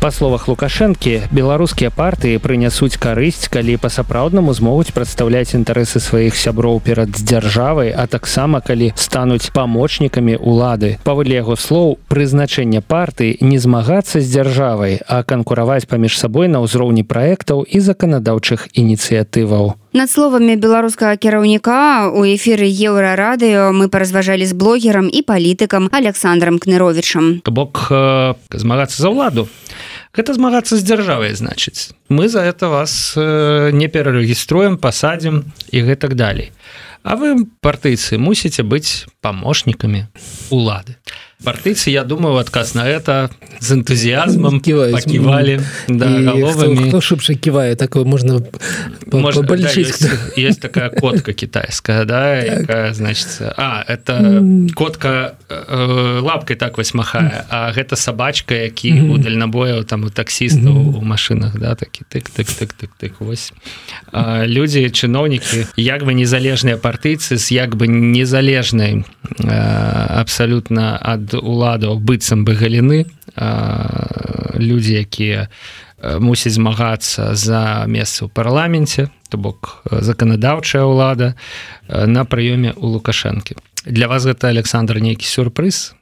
Па 0.00 0.08
словах 0.10 0.48
лукашэнкі 0.48 1.28
беларускія 1.28 1.90
партыі 1.92 2.40
прынясуць 2.40 2.96
карысць 2.96 3.52
калі 3.52 3.76
па-сапраўднаму 3.82 4.54
змогуць 4.56 4.94
прадстаўляць 4.96 5.52
інтарэсы 5.52 6.00
сваіх 6.00 6.38
сяброў 6.40 6.80
перад 6.80 7.12
дзяржавай 7.12 7.92
а 7.92 8.06
таксама 8.08 8.62
калі 8.64 8.88
стануць 8.96 9.52
памочнікамі 9.52 10.40
улады 10.40 10.96
паводле 11.04 11.36
яго 11.36 11.52
слоў 11.60 11.98
прызначэнне 12.08 12.80
партыі 12.80 13.44
не 13.44 13.60
змагацца 13.60 14.24
з 14.24 14.26
дзяржавай 14.32 15.04
а 15.04 15.20
канкураваць 15.20 15.84
паміж 15.84 16.16
сабой 16.16 16.48
на 16.48 16.64
ўзроўні 16.64 17.04
праектаў 17.04 17.68
і 17.68 17.84
заканадаўчых 17.84 18.72
ініцыятываў. 18.72 19.76
Над 19.92 20.08
словамі 20.08 20.56
беларускага 20.56 21.20
кіраўніка 21.20 22.08
у 22.14 22.24
эфіры 22.24 22.72
еўрарадыё 22.72 23.68
мы 23.76 23.92
паразважалі 23.92 24.48
з 24.48 24.56
блогерам 24.56 25.12
і 25.12 25.20
палітыкам 25.20 25.92
александром 25.92 26.56
кныровичам 26.56 27.42
бок 27.44 27.90
э, 27.90 28.32
змагацца 28.48 28.96
за 29.02 29.12
ўладу 29.12 29.50
гэта 30.16 30.34
змагацца 30.34 30.74
з 30.76 30.82
дзяржавай 30.86 31.34
значыць 31.38 31.94
мы 32.10 32.28
за 32.28 32.42
это 32.42 32.68
вас 32.68 33.14
э, 33.16 33.70
не 33.72 33.88
перарэгіструем 33.88 34.76
пасадзім 34.76 35.44
і 35.70 35.82
гэтак 35.82 36.14
далей. 36.14 36.52
А 37.02 37.16
вы 37.16 37.46
партыйцы 37.62 38.18
мусіце 38.18 38.66
быць 38.66 39.06
памочнікамі 39.22 40.10
улады 40.50 40.98
партыйцы 41.44 41.90
я 41.90 42.04
думаю 42.04 42.36
адказ 42.36 42.74
на 42.74 42.84
это 42.86 43.30
з 43.60 43.72
энтузіазмом 43.72 44.60
ківалі 44.60 45.60
шыбша 47.00 47.34
ківае 47.34 47.76
такое 47.76 48.04
можна 48.04 48.40
можно 49.12 49.42
да, 49.42 49.54
есть, 49.56 50.04
есть 50.36 50.60
такая 50.60 50.90
котка 50.90 51.32
китайская 51.32 52.04
да 52.04 52.36
якая, 52.36 52.92
значит 52.94 53.28
а 53.56 53.84
это 53.88 54.44
котка 54.74 55.34
э, 55.48 56.20
лапкой 56.20 56.56
так 56.56 56.76
вось 56.76 56.94
махае 56.94 57.44
а 57.48 57.72
гэта 57.72 57.96
сабачка 57.96 58.54
які 58.54 59.08
у 59.08 59.16
дальнабояў 59.16 59.84
там 59.84 60.04
у 60.04 60.10
таксістаў 60.10 60.98
у 60.98 61.00
машинах 61.00 61.58
да 61.58 61.74
такі 61.74 61.99
такі 62.08 62.30
тык 62.30 62.30
тык 62.30 62.48
тык 62.48 62.72
тык 62.72 62.90
тык 62.98 63.12
вось. 63.20 63.52
Людзі 64.12 64.88
чыноўнікі 64.88 65.66
як 65.76 66.04
бы 66.04 66.14
незалежныя 66.14 66.76
партыйцы 66.76 67.36
з 67.36 67.52
як 67.52 67.76
бы 67.76 67.86
незалежнай 67.88 69.04
абсалютна 69.44 70.96
ад 71.00 71.34
уладаў 71.34 72.00
быццам 72.00 72.44
бы 72.44 72.54
галіны 72.54 73.06
людзі 74.56 74.94
якія 75.00 75.48
мусіць 76.00 76.56
змагацца 76.56 77.34
за 77.36 77.84
месца 77.86 78.24
ў 78.24 78.28
парламенце 78.32 79.12
то 79.28 79.36
бок 79.36 79.84
заканадаўчая 79.84 80.84
ўлада 80.88 81.36
на 81.88 82.24
прыёме 82.24 82.72
у 82.76 82.96
лукашэнкі 82.96 83.56
для 83.84 84.08
вас 84.08 84.24
гэта 84.24 84.48
Александр 84.48 85.00
нейкі 85.00 85.24
сюрпрыз 85.24 85.94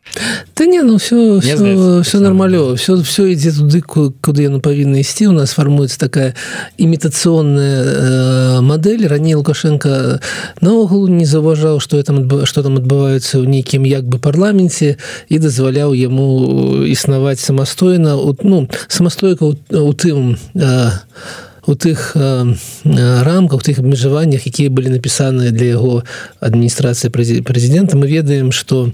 Да 0.56 0.64
не 0.64 0.82
ну 0.82 0.96
все 0.96 1.38
все, 1.38 2.00
все 2.02 2.18
нормалё 2.18 2.74
все 2.74 2.96
все 3.02 3.32
ідзе 3.32 3.52
туды 3.52 3.80
куды 3.82 4.42
яно 4.42 4.60
павінна 4.60 4.98
ісці 4.98 5.28
у 5.28 5.32
нас 5.32 5.52
фармуецца 5.52 5.98
такая 5.98 6.34
імітацыйная 6.78 7.82
э, 7.84 8.60
модель. 8.60 9.06
Раней 9.06 9.34
лукашенко 9.34 10.20
наогул 10.60 11.08
не 11.08 11.24
заўважаў 11.24 11.80
что 11.80 12.02
там 12.02 12.46
что 12.46 12.62
там 12.62 12.76
адбываецца 12.82 13.38
ў 13.38 13.46
нейкім 13.46 13.86
як 13.86 14.08
бы 14.08 14.18
парламенце 14.18 14.96
і 15.28 15.38
дазваляў 15.38 15.94
яму 15.94 16.82
існаваць 16.82 17.40
самастойна 17.40 18.16
ну 18.42 18.68
самастойка 18.88 19.44
у 19.44 19.92
тым 19.92 20.38
э, 20.54 20.90
у 21.68 21.74
тых 21.74 22.16
рамках 22.84 23.62
тых 23.62 23.78
абмежаваннях 23.78 24.46
якія 24.48 24.72
былі 24.72 24.88
напісаныя 24.88 25.52
для 25.52 25.76
яго 25.76 26.02
адміністрацыі 26.40 27.12
прэзідэнта 27.12 27.92
мы 28.00 28.08
ведаем 28.08 28.52
что 28.52 28.88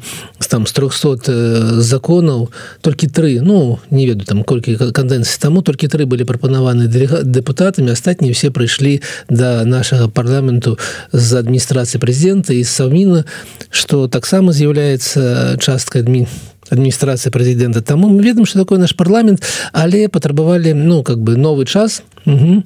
там 0.50 0.66
з 0.66 0.72
300 0.74 1.80
законаў 1.80 2.50
толькі 2.82 3.06
тры 3.06 3.38
ну 3.40 3.78
не 3.90 4.06
ведаю 4.06 4.26
там 4.26 4.42
колькі 4.42 4.74
кандэнцыі 4.74 5.38
таму 5.38 5.62
толькі 5.62 5.86
тры 5.86 6.06
былі 6.06 6.26
прапанаваны 6.26 6.90
дэпутатамі 6.90 7.94
астатнія 7.94 8.34
все 8.34 8.50
прыйшлі 8.50 9.02
да 9.30 9.64
нашага 9.64 10.08
парламенту 10.08 10.78
з 11.12 11.38
адміністрацыі 11.38 12.02
прэзідэнта 12.02 12.58
і 12.58 12.66
саўміна 12.66 13.24
что 13.70 14.08
таксама 14.08 14.50
з'яўляецца 14.50 15.62
часткай 15.62 16.02
адміністрацыі 16.02 16.53
адміністрацыя 16.70 17.32
прэзідэнта 17.32 17.82
таму 17.82 18.08
мы 18.08 18.22
ведаем 18.22 18.46
что 18.46 18.58
такое 18.58 18.78
наш 18.78 18.96
парламент 18.96 19.42
але 19.72 20.08
патрабавалі 20.08 20.74
ну 20.74 21.02
как 21.02 21.18
бы 21.18 21.36
новы 21.36 21.66
час 21.66 22.02
угу. 22.26 22.62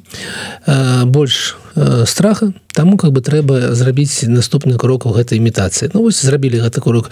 больш 1.07 1.57
страха. 2.07 2.52
Таму 2.75 2.97
как 2.97 3.12
бы 3.12 3.21
трэба 3.21 3.75
зрабіць 3.75 4.26
наступны 4.26 4.78
крок 4.78 5.07
у 5.07 5.14
гэтай 5.14 5.38
імітацыі. 5.38 5.90
Ну 5.95 6.02
вось 6.02 6.19
зрабілі 6.23 6.59
гэты 6.59 6.81
крок 6.83 7.11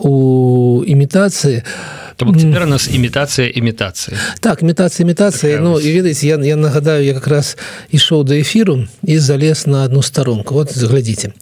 у 0.00 0.84
імітацыі. 0.86 1.62
у 1.62 2.01
То 2.22 2.26
бок 2.30 2.38
цяпер 2.38 2.62
у 2.62 2.66
нас 2.66 2.86
імітацыя 2.86 3.50
імітацыі 3.50 4.14
так 4.38 4.62
імітацыя 4.62 5.02
імітацыя 5.02 5.58
Ну 5.58 5.80
і 5.80 5.90
ведаеце 5.90 6.26
я, 6.26 6.38
я 6.38 6.56
нагадаю 6.56 7.02
я 7.04 7.14
как 7.14 7.26
раз 7.26 7.56
ішоў 7.90 8.22
да 8.22 8.38
эфіру 8.38 8.86
і 9.02 9.18
залез 9.18 9.66
на 9.66 9.82
одну 9.82 10.02
старонку 10.02 10.54
вот 10.54 10.70
заглядзіце 10.70 11.34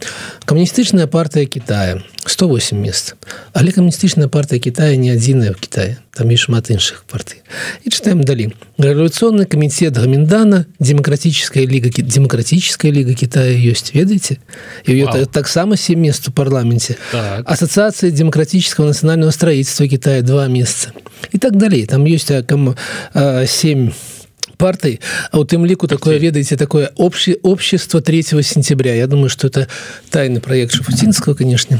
камуністычная 0.45 1.05
партыя 1.05 1.45
Китая 1.45 2.01
108 2.25 2.81
мест. 2.81 3.15
Але 3.53 3.71
камуністычная 3.71 4.27
партыя 4.27 4.59
Китая 4.59 4.95
не 4.95 5.13
адзіная 5.13 5.53
в 5.53 5.61
Китае. 5.61 5.97
Там 6.11 6.31
і 6.31 6.37
шмат 6.37 6.69
іншых 6.69 7.05
партый 7.07 7.39
і 7.85 7.89
читаем 7.89 8.23
далі 8.23 8.51
рэволюционный 8.81 9.45
комитет 9.45 9.93
гаминдана 9.93 10.65
демократическая 10.79 11.65
лига 11.65 11.89
демократическая 11.89 12.91
лига 12.91 13.13
Китая 13.13 13.51
ёсць 13.51 13.93
ведаеце 13.93 14.39
ее 14.85 15.07
таксама 15.31 15.77
7 15.77 15.99
мест 15.99 16.27
у 16.27 16.31
парламенте. 16.31 16.97
Так. 17.11 17.49
ассоциация 17.49 18.11
демократического 18.11 18.87
национального 18.87 19.31
строительства 19.31 19.87
Китая 19.87 20.21
два 20.21 20.47
месяца. 20.47 20.91
И 21.31 21.37
так 21.37 21.57
далее. 21.57 21.85
Там 21.85 22.05
есть 22.05 22.31
кому 22.47 22.75
7 23.13 23.91
партой 24.57 24.99
а 25.31 25.39
у 25.39 25.43
тым 25.43 25.65
ліку 25.65 25.87
такое 25.87 26.17
ведаеце 26.17 26.57
такое 26.57 26.91
общее 26.95 27.37
общество 27.43 28.01
3 28.01 28.23
сентября. 28.23 28.95
Я 28.95 29.07
думаю 29.07 29.29
что 29.29 29.47
это 29.47 29.67
тайный 30.09 30.41
проект 30.41 30.73
шафутинского 30.73 31.33
конечно 31.33 31.79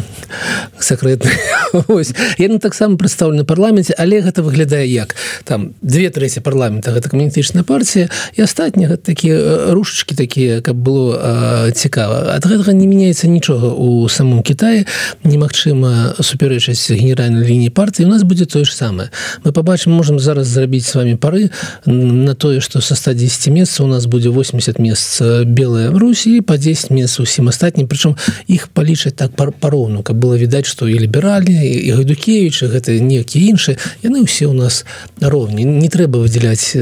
сакрэтны 0.79 1.31
яны 2.37 2.59
таксама 2.59 2.97
прадстаўлены 2.97 3.45
парламенце 3.45 3.93
але 3.97 4.21
гэта 4.21 4.43
выглядае 4.43 4.87
як? 4.87 5.15
Там 5.43 5.73
две 5.81 6.09
трэці 6.09 6.41
парламента 6.41 6.91
гэта 6.91 7.09
камуністычная 7.09 7.63
партия 7.63 8.09
і 8.35 8.41
астатнія 8.41 8.97
такія 8.97 9.35
э, 9.35 9.71
рушачки 9.71 10.15
такія 10.15 10.61
каб 10.61 10.77
было 10.77 11.71
цікава 11.71 12.33
ад 12.35 12.45
гэтага 12.45 12.73
не 12.73 12.87
меняется 12.87 13.27
нічога 13.27 13.67
у 13.67 14.09
самом 14.09 14.43
Китае. 14.43 14.85
Немагчыма 15.23 16.15
супярэчаць 16.19 16.91
генеральной 16.91 17.45
лініі 17.45 17.69
партии. 17.69 18.05
У 18.05 18.07
нас 18.07 18.23
будет 18.23 18.51
тое 18.51 18.65
ж 18.65 18.73
самое. 18.73 19.09
Мы 19.43 19.51
побачым 19.51 19.93
можем 19.93 20.19
зараз 20.19 20.47
зрабіць 20.47 20.85
с 20.85 20.95
вами 20.95 21.15
пары 21.15 21.49
на 21.85 22.35
тое 22.35 22.60
что 22.61 22.81
со 22.81 22.95
110 22.95 23.47
месяцев 23.47 23.81
у 23.81 23.87
нас 23.87 24.05
будет 24.05 24.33
80 24.33 24.79
месяц 24.79 25.21
белая 25.45 25.91
в 25.91 25.97
Руси 25.97 26.41
по 26.41 26.57
10 26.57 26.89
месяцев 26.89 27.23
усім 27.23 27.49
астатнім 27.49 27.87
причем 27.87 28.15
их 28.47 28.67
палічаць 28.69 29.15
так 29.15 29.31
пароўну 29.35 30.03
как 30.03 30.15
было 30.15 30.37
відаць 30.37 30.65
что 30.65 30.87
и 30.87 30.97
ліберальныя 30.97 31.63
і 31.63 31.91
гайдукевич 31.91 32.63
гэта 32.63 32.99
некія 32.99 33.51
іншыя 33.51 33.77
яны 34.03 34.23
ўсе 34.23 34.45
у 34.45 34.53
нас 34.53 34.85
роўні 35.19 35.65
не 35.65 35.89
трэба 35.89 36.19
выделять 36.19 36.77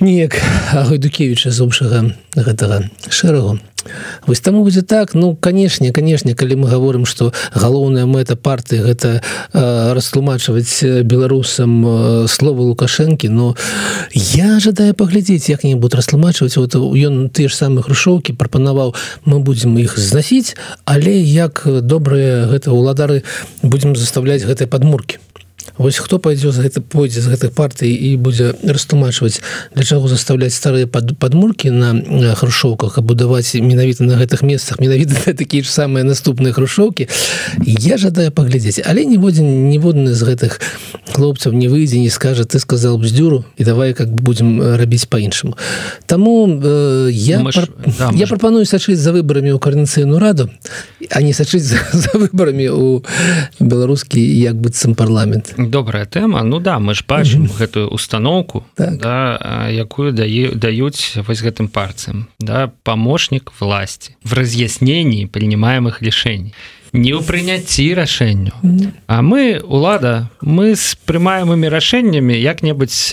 неяк 0.00 0.40
гайдукевича 0.72 1.50
з 1.50 1.60
общага 1.60 2.12
гэтага 2.34 2.90
шэрагу 3.08 3.60
вось 4.26 4.40
таму 4.40 4.64
будзе 4.64 4.82
так. 4.82 5.14
Ну 5.14 5.36
канешне 5.36 5.92
канешне 5.92 6.34
калі 6.34 6.56
мы 6.56 6.68
говорим 6.68 7.06
что 7.06 7.32
галоўная 7.54 8.06
мэта 8.06 8.36
парты 8.36 8.82
гэта 8.82 9.22
э, 9.52 9.92
растлумачваць 9.92 11.04
беларусам 11.04 11.86
э, 11.86 12.26
слова 12.28 12.62
лукашэнкі 12.62 13.28
но 13.28 13.56
я 14.12 14.60
жадаю 14.60 14.94
паглядзець 14.94 15.48
як-небудзь 15.48 15.94
растлумачваць. 15.94 16.56
Вот 16.56 16.74
ён 16.74 17.28
ты 17.30 17.48
ж 17.48 17.54
самы 17.54 17.82
хрушоўкі 17.82 18.32
прапанаваў 18.32 18.94
мы 19.24 19.40
будзем 19.40 19.78
іх 19.78 19.98
зносіць 19.98 20.56
але 20.84 21.18
як 21.20 21.62
добрыя 21.66 22.46
гэта 22.46 22.70
ўладары 22.72 23.22
будзем 23.62 23.96
заставляць 23.96 24.44
гэтай 24.44 24.66
падмуркі 24.66 25.18
Вось 25.78 25.98
хто 25.98 26.18
пойдзе 26.18 26.52
з 26.52 26.64
гэта 26.64 26.80
пойдзе 26.80 27.20
з 27.20 27.28
гэтых 27.28 27.52
партый 27.52 27.92
і 27.92 28.16
будзе 28.16 28.54
растлумачваць 28.64 29.40
для 29.74 29.84
чаго 29.84 30.08
заставляць 30.08 30.54
старыя 30.56 30.86
пад 30.86 31.18
падмуркі 31.20 31.70
на 31.70 32.34
хрушоўках 32.34 32.98
а 32.98 33.04
будаваць 33.04 33.52
менавіта 33.54 34.04
на 34.04 34.16
гэтых 34.16 34.42
месцах 34.42 34.80
менавіта 34.80 35.32
такія 35.36 35.62
ж 35.62 35.68
самыя 35.68 36.04
наступныя 36.04 36.56
хрушоўкі 36.56 37.08
я 37.66 37.96
жадаю 38.00 38.32
паглядзець 38.32 38.80
але 38.84 39.04
ніводзін 39.04 39.68
ніводны 39.68 40.16
з 40.16 40.22
гэтых 40.24 40.60
хлопцаў 41.12 41.52
не 41.52 41.68
выйдзе 41.68 42.00
не 42.00 42.10
скажа 42.10 42.44
ты 42.44 42.58
сказал 42.58 42.98
бздюру 42.98 43.44
і 43.56 43.64
давай 43.64 43.92
как 43.92 44.08
будем 44.08 44.60
рабіць 44.62 45.04
по-іншаму 45.04 45.56
Таму 46.06 46.48
э, 46.48 47.08
я 47.12 47.40
мы 47.40 47.52
пар... 47.52 47.64
ж, 47.64 47.68
да, 47.98 48.10
я 48.14 48.26
прапаную 48.26 48.64
сачыць 48.64 48.98
за 48.98 49.12
выбарамі 49.12 49.52
ў 49.52 49.58
карнацыйную 49.58 50.18
раду 50.18 50.48
а 51.10 51.22
не 51.22 51.32
сачыць 51.32 51.64
за, 51.64 51.78
за 51.92 52.16
выбарамі 52.18 52.68
у 52.72 53.04
беларускі 53.60 54.20
як 54.20 54.56
быццам 54.56 54.94
парламент 54.94 55.54
добрая 55.70 56.04
тэма. 56.04 56.42
Ну 56.42 56.60
да 56.60 56.78
мы 56.78 56.94
ж 56.94 57.04
бачым 57.08 57.42
mm 57.42 57.46
-hmm. 57.46 57.58
гэтую 57.58 57.88
установку 57.88 58.64
так. 58.74 58.98
да, 58.98 59.68
якую 59.70 60.12
дае 60.12 60.50
даюць 60.54 61.16
вось 61.26 61.42
гэтым 61.42 61.68
парцам 61.68 62.26
да 62.40 62.70
помощнік 62.82 63.52
власти 63.60 64.16
в 64.24 64.32
раз'яснении 64.32 65.26
принимаемых 65.26 66.02
решений 66.02 66.52
не 66.92 67.12
ў 67.12 67.22
прыняцці 67.22 67.94
рашэнню 67.94 68.52
А 69.06 69.22
мы 69.22 69.60
лада 69.62 70.28
мы 70.40 70.74
з 70.74 70.96
прымаемымі 71.04 71.68
рашэннямі 71.68 72.34
як-небудзь 72.34 73.12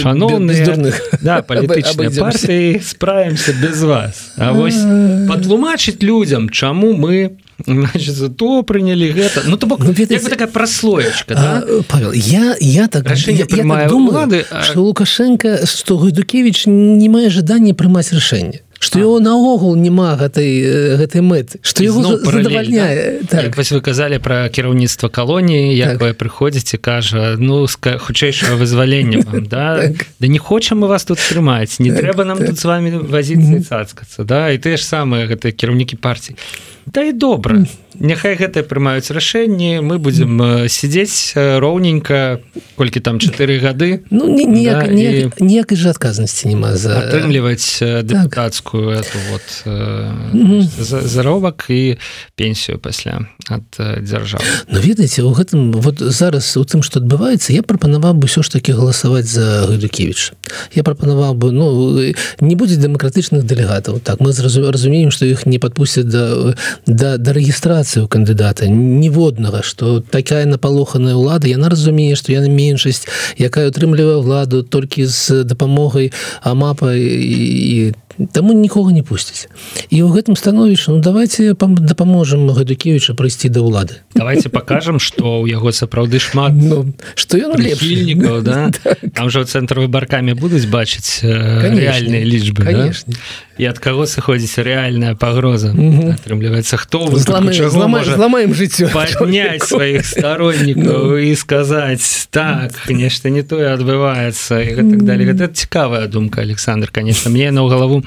шаноўных 0.00 1.20
да, 1.22 1.42
палітычнай 1.42 2.10
партыі 2.10 2.80
справімся 2.80 3.52
без 3.60 3.82
вас. 3.82 4.32
А 4.36 4.52
вось 4.52 4.80
патлумачыць 5.28 6.02
людзям 6.02 6.48
чаму 6.50 6.94
мы 6.94 7.36
значит 7.58 8.36
то 8.36 8.62
прынялі 8.62 9.10
гэта 9.12 9.42
ну 9.46 9.56
то 9.56 9.66
бок 9.66 9.80
ну, 9.80 9.94
такая 9.94 10.48
праслоечка 10.48 11.34
да? 11.34 11.64
Павел 11.88 12.12
я 12.12 12.56
я 12.60 12.88
так 12.88 13.08
я, 13.08 13.32
я 13.32 13.46
так 13.46 13.88
думаю, 13.88 14.10
улады, 14.10 14.46
а... 14.50 14.62
лукашенко 14.74 15.66
что 15.66 15.98
гайдукевич 15.98 16.66
не 16.66 17.08
мае 17.08 17.30
жаданне 17.30 17.74
прымаць 17.74 18.12
рашэнне 18.12 18.62
что 18.84 19.00
его 19.00 19.18
наогул 19.20 19.74
няма 19.74 20.14
гэтай 20.20 21.00
гэтай 21.00 21.24
мэты 21.24 21.58
что 21.62 21.84
его 21.84 22.02
задавальняе 22.04 23.24
да? 23.24 23.48
так. 23.48 23.56
вось 23.56 23.72
вы 23.72 23.80
казалі 23.80 24.18
про 24.20 24.48
кіраўніцтва 24.52 25.08
калоніі 25.08 25.96
так. 25.96 26.18
прыходзіць 26.20 26.76
і 26.76 26.78
кажа 26.78 27.36
ну 27.40 27.64
хутчэйшага 27.64 28.60
вызвалення 28.60 29.24
да 29.48 29.80
так. 29.88 30.06
да 30.20 30.26
не 30.28 30.38
хочам 30.38 30.84
мы 30.84 30.88
вас 30.88 31.04
тут 31.04 31.18
трымаць 31.18 31.80
не 31.80 31.90
так, 31.90 32.04
трэба 32.04 32.24
нам 32.24 32.38
так. 32.38 32.52
тут 32.52 32.58
с 32.60 32.64
вами 32.64 32.92
вазіцца 32.92 33.64
цацкацца 33.64 34.24
да 34.24 34.52
і 34.52 34.60
ты 34.60 34.76
ж 34.76 34.84
самыя 34.84 35.24
гэтыя 35.24 35.56
кіраўнікі 35.56 35.96
партій 35.96 36.36
Да 36.86 37.00
і 37.00 37.12
добра 37.12 37.64
няхай 38.00 38.34
гэтыя 38.34 38.66
прымаюць 38.66 39.10
рашэнні 39.14 39.80
мы 39.80 39.98
будзем 40.02 40.66
сядзець 40.66 41.34
роўненька 41.36 42.40
колькі 42.74 43.00
там 43.00 43.18
чатыры 43.22 43.58
гады. 43.62 44.02
Ну 44.10 44.26
ніяк, 44.26 44.86
да, 44.86 44.92
ніяк, 44.92 45.40
ніякай 45.40 45.78
жа 45.78 45.94
адказнасці 45.94 46.50
няма 46.50 46.74
за 46.74 46.98
атрымліваць 46.98 47.78
дэпутацкую 48.02 48.98
так. 48.98 49.14
вот 49.30 49.46
заробак 50.82 51.66
і 51.68 51.96
пенсію 52.34 52.78
пасля 52.78 53.30
ад 53.48 53.64
дзяржавы. 53.78 54.44
Ну 54.68 54.80
ведаеце 54.82 55.22
у 55.22 55.30
гэтым 55.30 55.72
вот 55.72 56.02
зараз 56.02 56.56
у 56.58 56.64
тым 56.66 56.82
што 56.82 56.98
адбываецца 56.98 57.54
я 57.54 57.62
прапанаваў 57.62 58.18
бы 58.18 58.26
ўсё 58.26 58.42
ж 58.42 58.58
таки 58.58 58.74
галасаваць 58.74 59.30
за 59.30 59.70
Гдукевич 59.70 60.34
я 60.74 60.82
прапанаваў 60.82 61.34
бы 61.38 61.52
ну 61.54 61.94
не 62.40 62.54
будзе 62.58 62.76
дэмакратычных 62.82 63.46
дэлегатаў 63.46 64.00
так 64.02 64.18
мы 64.18 64.34
разумеем 64.34 65.14
што 65.14 65.26
іх 65.26 65.46
не 65.46 65.62
падпусцяць 65.62 66.10
да 66.10 66.54
да, 66.86 67.16
да 67.18 67.30
рэгістрацыі 67.32 67.83
у 68.00 68.06
кандыдата 68.08 68.66
ніводнага 68.68 69.62
што 69.62 70.00
такая 70.00 70.44
напалоханая 70.48 71.14
ўлада 71.14 71.48
яна 71.50 71.68
разумее 71.68 72.16
што 72.16 72.32
яна 72.32 72.48
меншасць 72.48 73.04
якая 73.38 73.68
утрымлівае 73.68 74.18
ўладу 74.24 74.62
толькі 74.64 75.04
з 75.04 75.44
дапамогай 75.44 76.12
амапа 76.42 76.96
і 76.96 77.92
таму 78.32 78.52
нікога 78.52 78.92
не 78.92 79.02
пусціць 79.02 79.48
і 79.90 80.02
ў 80.02 80.08
гэтым 80.14 80.36
становішча 80.38 80.92
ну 80.92 81.00
давайте 81.00 81.54
дапаможам 81.54 82.50
гадукевича 82.50 83.14
прыйсці 83.14 83.48
да 83.48 83.64
ўлады 83.64 84.02
давайте 84.14 84.48
покажем 84.48 85.00
что 85.00 85.40
у 85.42 85.46
яго 85.46 85.72
сапраўды 85.72 86.18
шмат 86.18 86.52
ну 86.70 86.94
что 87.14 87.38
ён 87.38 87.58
лепільнікаў 87.58 88.42
да? 88.42 88.70
Там 89.14 89.30
жа 89.30 89.44
цэнтр 89.44 89.86
выбаркамі 89.86 90.34
будуць 90.34 90.66
бачыць 90.66 91.22
рэальныя 91.24 92.22
лічбы 92.22 92.64
конечно. 92.64 93.12
Да? 93.12 93.18
і 93.58 93.70
ад 93.70 93.78
каго 93.78 94.06
сыходзіць 94.06 94.58
рэальная 94.66 95.14
пагроза 95.14 95.70
атрымліваецца 95.70 96.78
хто 96.78 97.06
зламаем 97.14 98.54
жыццё 98.54 98.90
падняць 98.90 99.62
сваіх 99.66 100.06
стороннікаў 100.06 101.18
і 101.22 101.34
сказаць 101.38 102.28
так 102.30 102.74
нешта 102.90 103.30
не 103.30 103.42
тое 103.42 103.72
адбываецца 103.74 104.58
і 104.58 104.74
так 104.74 105.02
далее. 105.04 105.30
Гэта 105.30 105.48
цікавая 105.48 106.06
думка 106.06 106.42
Александр 106.42 106.90
конечно. 106.90 107.30
Мне 107.30 107.50
на 107.50 107.62
галаву 107.68 108.03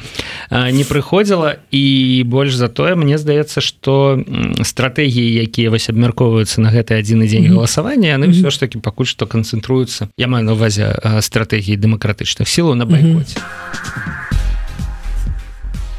не 0.51 0.83
прыходзіла. 0.83 1.57
І 1.71 2.23
больш 2.25 2.55
за 2.55 2.67
тое 2.67 2.95
мне 2.95 3.17
здаецца 3.17 3.61
что 3.61 4.19
стратэгіі 4.63 5.43
якія 5.43 5.69
вось 5.69 5.89
абмяркоўваюцца 5.89 6.61
на 6.61 6.71
гэты 6.71 6.99
адзіны 6.99 7.27
дзень 7.27 7.49
галасавання 7.51 8.15
яны 8.15 8.31
ўсё 8.31 8.49
ж 8.49 8.59
таки 8.59 8.79
пакуль 8.79 9.09
што 9.09 9.27
канцэнтруюцца 9.27 10.09
я 10.17 10.27
маю 10.27 10.45
на 10.45 10.53
увазе 10.53 10.93
стратэгіі 11.21 11.77
дэмакратычных 11.77 12.47
сілаў 12.47 12.75
на 12.75 12.85
байкоце 12.85 13.41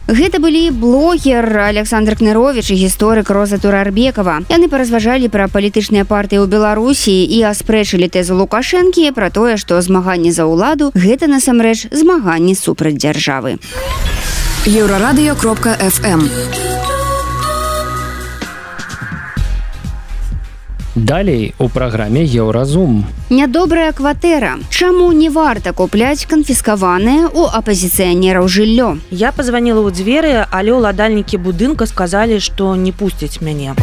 Гэта 0.08 0.40
былі 0.40 0.70
блогер 0.72 1.44
Александр 1.68 2.16
Кнырович 2.16 2.72
і 2.72 2.80
гісторык 2.80 3.28
Роза 3.28 3.58
Турарбекова. 3.60 4.40
Яны 4.48 4.72
паразважалі 4.72 5.28
пра 5.28 5.52
палітычныя 5.52 6.08
партыі 6.08 6.40
ў 6.40 6.48
Беларусі 6.48 7.12
і 7.12 7.44
аспрэчылі 7.44 8.08
тэзу 8.08 8.40
Лукашэнкі 8.40 9.12
пра 9.12 9.28
тое, 9.28 9.60
што 9.60 9.76
змаганне 9.84 10.32
за 10.32 10.48
ўладу 10.48 10.88
гэта 10.96 11.28
насамрэч 11.28 11.92
змаганне 11.92 12.56
супраць 12.56 12.96
дзяржавы. 12.96 13.60
Еўрарадыё 14.64 15.36
кропка 15.36 15.76
FM. 15.76 16.77
Далей 20.99 21.55
у 21.59 21.69
праграме 21.69 22.25
еўразум. 22.25 23.07
Нядобрая 23.31 23.93
кватэра. 23.93 24.59
Чаму 24.69 25.12
не 25.12 25.31
варта 25.31 25.73
купляць 25.73 26.26
канфіскаванае 26.26 27.31
ў 27.31 27.47
апазіцыянераў 27.55 28.50
жыллё? 28.50 28.99
Я 29.14 29.31
пазваніла 29.31 29.87
ў 29.87 29.95
дзверы, 29.95 30.43
але 30.50 30.75
ўладальнікі 30.75 31.38
будынка 31.38 31.87
сказалі, 31.87 32.43
што 32.43 32.75
не 32.75 32.90
пусцяць 32.90 33.38
мяне. 33.38 33.78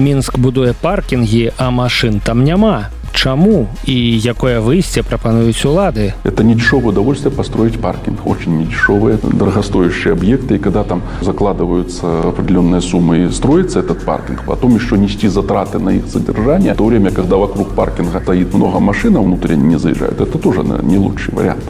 Мінск 0.00 0.40
будуе 0.40 0.72
паркінгі, 0.72 1.52
а 1.60 1.68
машын 1.68 2.24
там 2.24 2.40
няма. 2.40 2.88
Чаму 3.12 3.68
і 3.84 4.18
якое 4.18 4.60
выйсце 4.60 5.02
прапануюць 5.02 5.64
улады? 5.64 6.14
Это 6.24 6.42
не 6.42 6.54
дешевое 6.54 6.88
удовольствие 6.88 7.30
построить 7.30 7.80
паркинг. 7.80 8.26
Очень 8.26 8.58
недешевые, 8.58 9.18
дорогостоящие 9.22 10.12
объекты. 10.12 10.56
И 10.56 10.58
когда 10.58 10.84
там 10.84 11.02
закладываются 11.20 12.20
определенные 12.20 12.80
суммы 12.80 13.24
и 13.24 13.30
строится 13.30 13.80
этот 13.80 14.04
паркинг, 14.04 14.44
потом 14.46 14.74
еще 14.74 14.96
нести 14.96 15.28
затраты 15.28 15.78
на 15.78 15.90
их 15.90 16.06
содержание, 16.06 16.74
в 16.74 16.76
то 16.76 16.84
время, 16.84 17.10
когда 17.10 17.36
вокруг 17.36 17.74
паркинга 17.74 18.20
стоит 18.20 18.54
много 18.54 18.80
машин, 18.80 19.16
а 19.16 19.20
внутрь 19.20 19.52
они 19.52 19.64
не 19.64 19.78
заезжают, 19.78 20.20
это 20.20 20.38
тоже 20.38 20.62
не 20.82 20.98
лучший 20.98 21.34
вариант. 21.34 21.64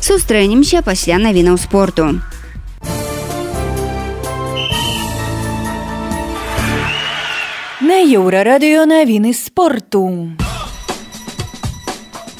Сустрэнемся 0.00 0.82
пасля 0.82 1.18
навінаў 1.18 1.58
спорту. 1.58 2.20
На 7.86 7.96
еўрарадыё 8.02 8.82
навіны 8.90 9.30
спорту. 9.32 10.02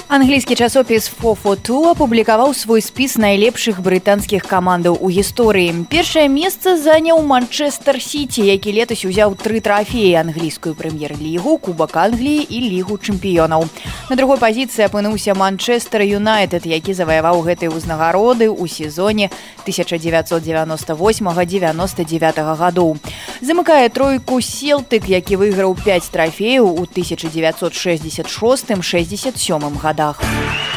Англійскі 0.08 0.54
часопіс 0.54 1.08
Фофоту 1.08 1.84
апублікаваў 1.90 2.54
свой 2.54 2.78
спіс 2.78 3.18
найлепшых 3.18 3.82
брытанскіх 3.82 4.46
камандаў 4.46 5.02
у 5.02 5.10
гісторыі. 5.10 5.82
Першае 5.90 6.30
месца 6.30 6.78
заняў 6.78 7.26
Манчестер 7.26 7.98
Сіці, 7.98 8.46
які 8.46 8.70
летась 8.70 9.02
узяў 9.02 9.34
тры 9.34 9.58
трафеі 9.58 10.22
англійскую 10.22 10.78
прэм'ер-лігу, 10.78 11.58
кубак 11.58 11.98
Англіі 11.98 12.46
і 12.46 12.58
лігу 12.70 13.02
чэмпіёнаў. 13.02 13.66
На 14.06 14.14
другой 14.14 14.38
пазіцыі 14.38 14.86
апынуўся 14.86 15.34
Манчестер 15.34 16.06
Юнайтед, 16.06 16.70
які 16.70 16.94
заваяваў 16.94 17.42
гэтыя 17.42 17.74
ўзнагароды 17.74 18.46
ў 18.46 18.62
сезоне 18.70 19.34
1998-99 19.66 22.54
гадоў. 22.54 23.02
Замыкае 23.42 23.90
тройку 23.90 24.38
селтык, 24.38 25.10
які 25.10 25.34
выйграў 25.34 25.74
5 25.74 26.14
трафеяў 26.14 26.70
у 26.70 26.86
1966-67 26.86 29.82
годах 29.82 29.95
годах. 29.96 30.75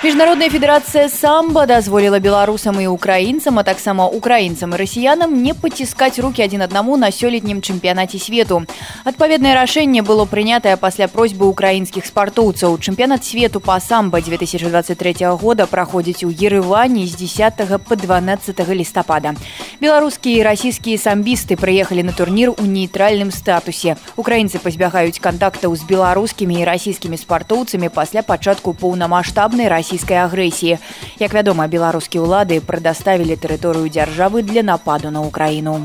Міжнародная 0.00 0.48
федэрацыя 0.48 1.10
самба 1.12 1.66
дазволіла 1.68 2.16
беларусам 2.24 2.80
і 2.80 2.86
украінцам, 2.88 3.58
а 3.58 3.62
таксама 3.62 4.06
украінцам 4.08 4.72
і 4.72 4.76
расіянам 4.80 5.42
не 5.42 5.52
паціскаць 5.52 6.16
рукі 6.24 6.40
адзін 6.40 6.64
аднаму 6.64 6.96
на 6.96 7.12
сёлетнім 7.12 7.60
чэмпіянаце 7.60 8.16
свету. 8.16 8.64
Адпаведнае 9.04 9.52
рашэнне 9.52 10.00
было 10.00 10.24
прынятае 10.24 10.80
пасля 10.80 11.04
просьбы 11.04 11.44
украінскіх 11.44 12.08
спартоўцаў. 12.08 12.80
Чэмпіянат 12.80 13.28
свету 13.28 13.60
па 13.60 13.76
самба 13.76 14.24
2023 14.24 15.36
года 15.36 15.68
праходзіць 15.68 16.24
у 16.24 16.32
Ерывані 16.32 17.04
з 17.04 17.20
10 17.20 17.60
по 17.84 17.92
12 17.92 18.56
лістапада. 18.72 19.36
Беларускія 19.84 20.40
і 20.40 20.48
расійскія 20.48 20.96
самбісты 20.96 21.60
прыехалі 21.60 22.08
на 22.08 22.16
турнір 22.16 22.56
у 22.56 22.64
нейтральным 22.64 23.28
статусе. 23.28 24.00
Украінцы 24.16 24.64
пазбягаюць 24.64 25.20
кантактаў 25.20 25.76
з 25.76 25.84
беларускімі 25.84 26.56
і 26.56 26.64
расійскімі 26.64 27.20
спартоўцамі 27.20 27.92
пасля 27.92 28.24
пачатку 28.24 28.72
поўнамасштабнай 28.72 29.68
расійскай 29.68 29.89
расійскай 29.90 30.22
агрэсіі. 30.22 30.78
Як 31.18 31.34
вядома, 31.34 31.66
беларускія 31.66 32.22
ўлады 32.22 32.62
прадаставілі 32.62 33.34
тэрыторыю 33.34 33.90
дзяржавы 33.90 34.46
для 34.46 34.62
нападу 34.62 35.10
на 35.10 35.26
ўкраіну. 35.26 35.82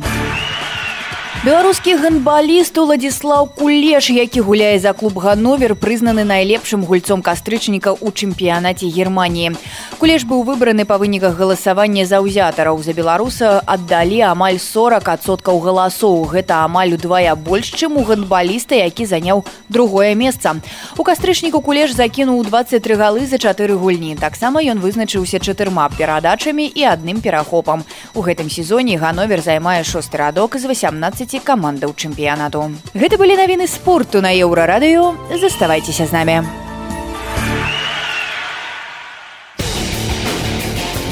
Беларускі 1.43 1.95
гандбаліст 1.99 2.77
Уладзіслаў 2.77 3.49
Кулеш, 3.55 4.09
які 4.09 4.41
гуляе 4.41 4.79
за 4.79 4.93
клуб 4.93 5.19
Гановер, 5.19 5.75
прызнаны 5.75 6.23
найлепшым 6.23 6.87
гульцом 6.87 7.21
кастрычніка 7.21 7.91
ў 7.91 8.07
чэмпіянаце 8.15 8.87
Геррманіі. 8.87 9.51
Кулеш 9.99 10.23
быў 10.23 10.47
выбраны 10.47 10.87
па 10.87 10.97
выніках 10.97 11.35
галасавання 11.35 12.05
заўзятараў. 12.07 12.79
За 12.81 12.93
беларуса 12.93 13.59
аддалі 13.65 14.21
амаль 14.31 14.57
40 14.63 15.05
адсоткаў 15.05 15.59
галасоў. 15.59 16.23
Гэта 16.31 16.63
амаль 16.63 16.95
удвая 16.95 17.35
больш, 17.35 17.69
чым 17.75 17.99
у 17.99 18.07
гандбаліста, 18.07 18.75
які 18.75 19.05
заняў 19.05 19.45
другое 19.69 20.15
месца. 20.15 20.55
У 20.97 21.03
кастрычніку 21.03 21.61
Кулеш 21.61 21.93
закінуў 21.93 22.41
23 22.47 22.95
галы 22.95 23.27
за 23.27 23.37
чатыры 23.37 23.75
гульні. 23.75 24.15
Таксама 24.15 24.63
ён 24.63 24.79
вызначыўся 24.79 25.43
чатырма 25.43 25.91
перадачамі 25.91 26.65
і 26.65 26.81
адным 26.89 27.21
перахопам. 27.21 27.83
У 28.15 28.23
гэтым 28.23 28.49
сезоне 28.49 28.97
Гановер 28.97 29.43
займае 29.43 29.83
шосты 29.83 30.17
радок 30.17 30.57
з 30.57 30.65
18 30.65 31.34
12 31.35 31.43
камандаў 31.43 31.91
чэмпіянату. 31.95 32.71
Гэта 32.95 33.17
былі 33.17 33.35
навіны 33.35 33.67
спорту 33.67 34.21
на 34.21 34.31
еўрарадыё, 34.31 35.15
заставайцеся 35.35 36.05
з 36.05 36.11
намі. 36.11 36.47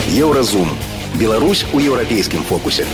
Еўразум. 0.08 0.70
Беларусь 1.16 1.66
у 1.74 1.80
еўрапейскім 1.80 2.44
фокусе. 2.44 2.86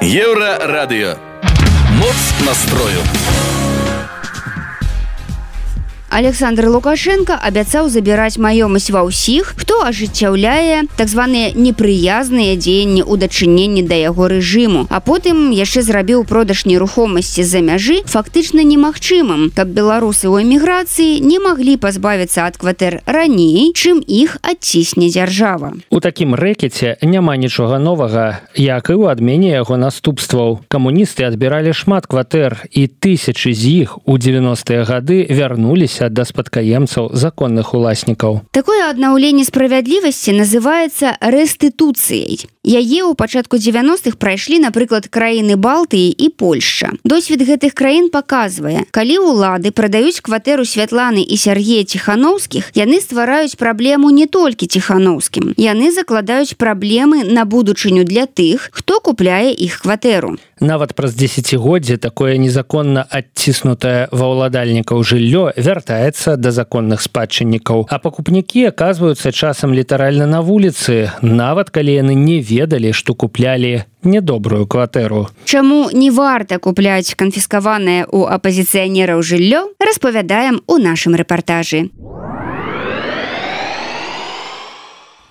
Еўрарадыё. 0.00 1.18
Моц 2.00 2.20
настрою. 2.46 3.02
Александр 6.10 6.68
лукашенко 6.68 7.38
абяцаў 7.40 7.88
забіраць 7.88 8.38
маёмасць 8.38 8.90
ва 8.90 9.04
ўсіх 9.06 9.54
хто 9.56 9.80
ажыццяўляе 9.86 10.88
так 10.96 11.08
званыя 11.08 11.52
непрыязныя 11.54 12.56
дзеянні 12.56 13.02
ў 13.02 13.14
дачыненні 13.20 13.82
да 13.86 13.96
яго 13.96 14.28
рэжыму 14.32 14.86
а 14.90 15.00
потым 15.00 15.50
яшчэ 15.54 15.82
зрабіў 15.86 16.24
продаж 16.24 16.64
нерухомасці 16.66 17.44
з-за 17.44 17.62
мяжы 17.64 18.00
фактычна 18.06 18.64
немагчымым 18.64 19.50
каб 19.54 19.72
беларусы 19.72 20.28
ў 20.28 20.46
эміграцыі 20.46 21.20
не 21.24 21.38
маглі 21.38 21.76
пазбавіцца 21.76 22.48
ад 22.48 22.56
кватэр 22.60 23.00
раней 23.06 23.72
чым 23.74 24.02
іх 24.04 24.40
адцісне 24.42 25.12
дзяржава 25.12 25.74
у 25.90 26.00
такім 26.00 26.34
рэкеце 26.34 26.96
няма 27.02 27.36
нічога 27.36 27.78
новага 27.78 28.40
як 28.54 28.90
і 28.90 28.96
ў 28.98 29.12
адмене 29.12 29.50
яго 29.54 29.76
наступстваў. 29.76 30.60
Камуністы 30.68 31.24
адбіралі 31.28 31.72
шмат 31.72 32.06
кватэр 32.10 32.68
і 32.70 32.86
тысячы 32.88 33.54
з 33.54 33.86
іх 33.86 33.98
у 34.04 34.18
90-е 34.18 34.82
гады 34.84 35.18
вярнуліся 35.30 36.07
да 36.10 36.24
спадкаемцаў 36.24 37.14
законных 37.14 37.74
уласнікаў. 37.74 38.42
Такое 38.52 38.88
аднаўленне 38.90 39.44
справядлівасці 39.44 40.34
называецца 40.36 41.16
рэстытуцыяй. 41.20 42.48
Яе 42.68 43.00
ў 43.00 43.16
пачатку 43.16 43.56
90-х 43.56 44.20
прайшлі, 44.20 44.60
напрыклад, 44.60 45.08
краіны 45.08 45.56
Балтыі 45.56 46.12
і 46.12 46.28
Польшча. 46.28 46.92
Досвед 47.04 47.40
гэтых 47.48 47.72
краін 47.72 48.12
паказвае, 48.12 48.84
калі 48.92 49.24
ўлады 49.24 49.72
прадаюць 49.72 50.20
кватэру 50.20 50.68
святланы 50.68 51.24
і 51.24 51.36
Сергея 51.40 51.84
ціханаўскіх, 51.88 52.74
яны 52.76 53.00
ствараюць 53.00 53.56
праблему 53.56 54.10
не 54.10 54.26
толькі 54.26 54.68
ціханаўскім. 54.68 55.54
Яны 55.56 55.92
закладаюць 55.92 56.60
праблемы 56.60 57.24
на 57.24 57.48
будучыню 57.48 58.04
для 58.04 58.26
тых, 58.28 58.68
хто 58.72 59.00
купляе 59.00 59.48
іх 59.54 59.80
кватэру. 59.80 60.36
Нават 60.60 60.94
праз 60.94 61.14
дзесяцігоддзе 61.14 61.96
такое 61.96 62.36
незаконна 62.36 63.06
адціснутае 63.06 64.08
ва 64.10 64.26
ўладальнікаў 64.32 65.02
жыллё 65.06 65.52
вяртаецца 65.56 66.36
да 66.36 66.50
законных 66.50 67.02
спадчыннікаў. 67.02 67.86
А 67.90 67.98
пакупнікі 67.98 68.66
аказваюцца 68.72 69.32
часам 69.32 69.74
літаральна 69.74 70.26
на 70.26 70.42
вуліцы 70.42 71.10
нават 71.22 71.70
калі 71.70 71.94
яны 71.94 72.14
не 72.18 72.40
ведалі 72.42 72.92
што 72.92 73.14
куплялі 73.14 73.84
недобрую 74.02 74.66
кватэру. 74.66 75.28
Чаму 75.44 75.90
не 75.92 76.10
варта 76.10 76.58
купляць 76.58 77.14
канфіскаванае 77.14 78.06
ў 78.10 78.26
апазіцыянераў 78.26 79.22
жыллё 79.22 79.70
распавядаем 79.78 80.62
у 80.66 80.78
нашым 80.78 81.14
рэпартажы 81.14 81.90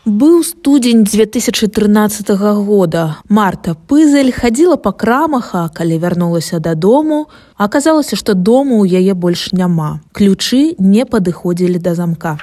Быў 0.08 0.42
студзень 0.44 1.04
2013 1.04 2.30
года. 2.64 3.18
Марта 3.28 3.76
пызель 3.76 4.32
хадзіла 4.32 4.78
па 4.78 4.94
крамах, 4.94 5.50
а 5.52 5.68
калі 5.68 5.98
вярнулася 6.00 6.60
дадому, 6.64 7.28
аказалася, 7.58 8.16
што 8.16 8.32
дому 8.32 8.88
ў 8.88 9.04
яе 9.04 9.12
больш 9.12 9.52
няма. 9.52 10.00
Ключы 10.16 10.80
не 10.80 11.04
падыходзілі 11.04 11.84
да 11.84 11.92
замка. 11.92 12.40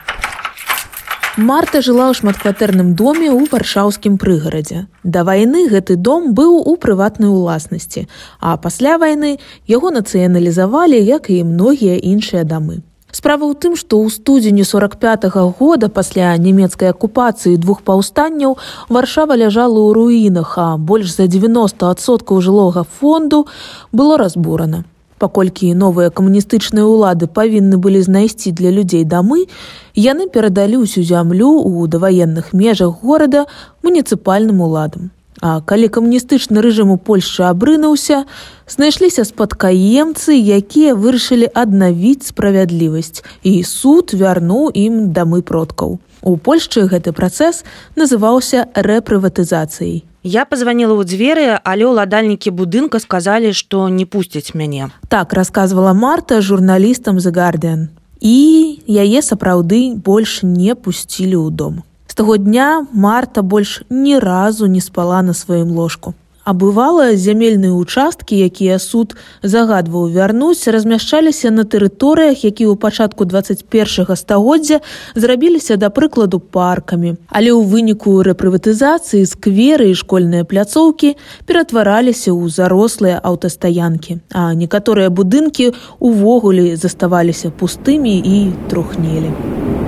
Марта 1.41 1.81
жыла 1.81 2.13
ў 2.13 2.21
шматкватэрным 2.21 2.93
доме 2.93 3.33
ў 3.33 3.49
варшаўскім 3.49 4.21
прыгарадзе. 4.21 4.85
Да 5.01 5.25
вайны 5.25 5.65
гэты 5.73 5.97
дом 5.97 6.37
быў 6.37 6.69
у 6.69 6.77
прыватнай 6.77 7.33
уласнасці, 7.33 8.05
а 8.45 8.61
пасля 8.61 9.01
вайны 9.01 9.41
яго 9.65 9.89
нацыяналізавалі, 9.89 11.01
як 11.01 11.33
і 11.33 11.41
многія 11.49 11.97
іншыя 11.97 12.45
дамы. 12.45 12.85
Справа 13.15 13.47
ў 13.47 13.55
тым, 13.55 13.75
што 13.79 14.03
ў 14.03 14.11
студзені 14.11 14.65
45 14.67 15.31
-го 15.31 15.55
года 15.59 15.87
пасля 15.87 16.35
нямецкай 16.35 16.91
акупацыі 16.91 17.61
двух 17.63 17.87
паўстанняў 17.87 18.59
варшава 18.91 19.39
ляжала 19.39 19.79
ў 19.87 19.95
руінах, 19.95 20.59
а 20.59 20.75
больш 20.77 21.15
за 21.15 21.31
90соткаў 21.31 22.43
жылога 22.43 22.83
фонду 22.83 23.47
было 23.93 24.19
разбурана. 24.19 24.83
Паколькі 25.23 25.71
новыя 25.79 26.11
камуністычныя 26.11 26.83
ўлады 26.83 27.31
павінны 27.31 27.79
былі 27.79 28.03
знайсці 28.03 28.51
для 28.51 28.75
людзей 28.75 29.07
дамы, 29.07 29.47
яны 29.95 30.27
перадалі 30.27 30.83
ўсю 30.83 31.07
зямлю 31.07 31.55
ў 31.63 31.87
даваенных 31.87 32.51
межах 32.51 32.99
горада 32.99 33.47
муніцыпальным 33.87 34.59
уладам. 34.59 35.15
А 35.45 35.61
калі 35.61 35.91
камуністычны 35.93 36.63
рэжым 36.65 36.89
у 36.89 36.97
Польшчы 36.97 37.45
абрынуўся, 37.45 38.23
знайшліся 38.65 39.27
спадкаемцы, 39.29 40.33
якія 40.33 40.95
вырашылі 40.97 41.51
аднавіць 41.53 42.33
справядлівасць 42.33 43.21
і 43.45 43.53
суд 43.69 44.17
вярнуў 44.17 44.73
ім 44.73 45.13
дамы 45.13 45.43
продкаў. 45.45 46.01
У 46.25 46.33
Польшчы 46.41 46.89
гэты 46.89 47.13
працэс 47.13 47.61
называўся 47.93 48.73
рэпрыватызацыяй. 48.73 50.09
Я 50.25 50.49
позвонила 50.49 50.97
ў 50.97 51.05
дзверы, 51.05 51.61
але 51.61 51.93
ўладальнікі 51.93 52.49
будынка 52.49 52.97
сказалі, 52.97 53.53
што 53.53 53.93
не 53.93 54.09
пусцяць 54.09 54.57
мяне. 54.57 54.89
Так 55.13 55.37
расказвала 55.37 55.93
Марта 55.93 56.41
журналістам 56.41 57.21
за 57.21 57.37
Гардиан. 57.37 57.91
І 58.25 58.81
яе 58.89 59.21
сапраўды 59.21 59.93
больш 59.93 60.41
не 60.41 60.73
пусцілі 60.73 61.37
ў 61.37 61.53
дом 61.53 61.85
таго 62.15 62.37
дня 62.37 62.87
марта 62.93 63.43
больш 63.43 63.83
ні 63.91 64.19
разу 64.19 64.67
не 64.67 64.81
спала 64.81 65.23
на 65.23 65.35
сваім 65.35 65.71
ложку. 65.71 66.15
А 66.45 66.53
бывала 66.53 67.17
зямельныя 67.17 67.73
участкі 67.73 68.37
якія 68.37 68.77
суд 68.79 69.17
загадваў 69.43 70.13
вярнуць 70.13 70.69
размяшчаліся 70.69 71.49
на 71.51 71.65
тэрыторыях 71.65 72.45
які 72.45 72.69
ў 72.69 72.77
пачатку 72.77 73.25
21 73.25 74.13
стагоддзя 74.13 74.81
зрабіліся 75.17 75.81
да 75.81 75.89
прыкладу 75.89 76.41
паркамі. 76.45 77.17
Але 77.33 77.49
ў 77.57 77.65
выніку 77.65 78.21
рэпрыватызацыі 78.29 79.25
скверы 79.25 79.89
і 79.89 79.97
школьныя 79.97 80.45
пляцоўкі 80.45 81.17
ператвараліся 81.49 82.37
ў 82.37 82.53
зарослыя 82.53 83.25
аўтастаянкі 83.25 84.21
а 84.37 84.53
некаторыя 84.53 85.09
будынкі 85.09 85.73
увогуле 85.97 86.77
заставаліся 86.77 87.49
пустымі 87.49 88.21
і 88.21 88.53
трухнелі. 88.69 89.33
у 89.33 89.84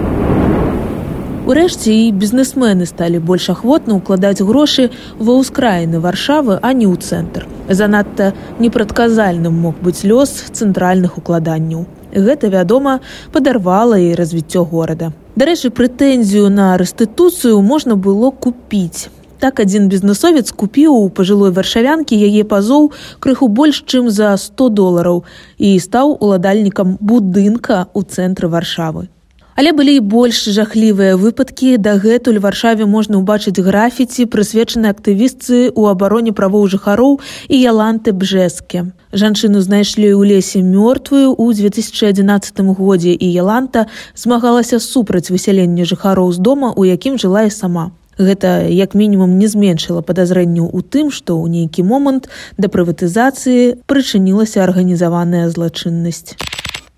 Урэшце 1.46 1.92
і 1.94 2.06
бізнесмены 2.10 2.90
сталі 2.90 3.20
больш 3.22 3.44
ахвотна 3.52 3.94
ўкладаць 4.02 4.42
грошы 4.42 4.90
ва 5.22 5.38
ўскраіны 5.38 6.02
варшавы, 6.02 6.58
а 6.58 6.74
не 6.74 6.90
ў 6.90 6.98
цэнтр. 6.98 7.46
Занадта 7.70 8.34
непрадказальным 8.58 9.54
мог 9.54 9.78
быць 9.78 10.02
лёс 10.02 10.50
цэнтральных 10.50 11.22
укладанняў. 11.22 11.86
Гэта, 12.10 12.50
вядома, 12.50 12.98
падарвала 13.30 13.94
і 13.94 14.18
развіццё 14.18 14.66
горада. 14.66 15.14
Дарэчы, 15.38 15.70
прэтэнзію 15.70 16.50
на 16.50 16.74
рэстытуцыю 16.82 17.62
можна 17.62 17.94
было 17.94 18.34
купіць. 18.34 19.06
Так 19.38 19.62
адзін 19.62 19.86
бізнесовец 19.86 20.50
купіў 20.50 20.98
у 20.98 21.08
пажылой 21.14 21.54
варшавянкі 21.54 22.18
яе 22.18 22.42
пазоў 22.42 22.90
крыху 23.22 23.46
больш, 23.46 23.86
чым 23.86 24.10
за 24.10 24.34
100 24.34 24.74
долараў 24.74 25.22
і 25.62 25.78
стаў 25.78 26.18
уладальнікам 26.18 26.98
будынка 26.98 27.86
ў 27.94 28.02
цэнтры 28.02 28.50
варшавы. 28.50 29.14
Але 29.56 29.72
былі 29.72 29.96
і 29.96 30.00
больш 30.04 30.42
жахлівыя 30.52 31.16
выпадкі. 31.16 31.80
Дагэтуль 31.80 32.36
варшаве 32.44 32.84
можна 32.84 33.16
ўбачыць 33.24 33.56
графіці 33.56 34.28
прысвечаны 34.28 34.92
актывістцы 34.92 35.72
ў 35.72 35.82
абароне 35.96 36.36
правоў 36.36 36.68
жыхароў 36.68 37.16
і 37.48 37.56
яланты 37.56 38.12
бжэскі. 38.12 38.92
Жанчыну 39.16 39.64
знайшлі 39.64 40.12
ў 40.12 40.28
лесе 40.28 40.60
мёртвую 40.60 41.32
ў 41.32 41.56
2011 41.56 42.60
годзе 42.76 43.16
і 43.16 43.26
яланта 43.32 43.88
змагалася 44.12 44.76
супраць 44.76 45.32
высялення 45.32 45.88
жыхароў 45.88 46.36
з 46.36 46.38
дома 46.44 46.76
у 46.76 46.84
якім 46.84 47.16
жыла 47.16 47.48
і 47.48 47.50
сама. 47.50 47.96
Гэта 48.20 48.68
як 48.68 48.92
мінімум 48.92 49.40
не 49.40 49.48
зменшыла 49.48 50.04
падазрэнняў 50.04 50.68
у 50.68 50.84
тым, 50.84 51.08
што 51.08 51.40
ў 51.40 51.48
нейкі 51.48 51.80
момант 51.80 52.28
да 52.60 52.68
прыватызацыі 52.68 53.80
прычынілася 53.88 54.68
арганізаваная 54.68 55.48
злачыннасць. 55.48 56.36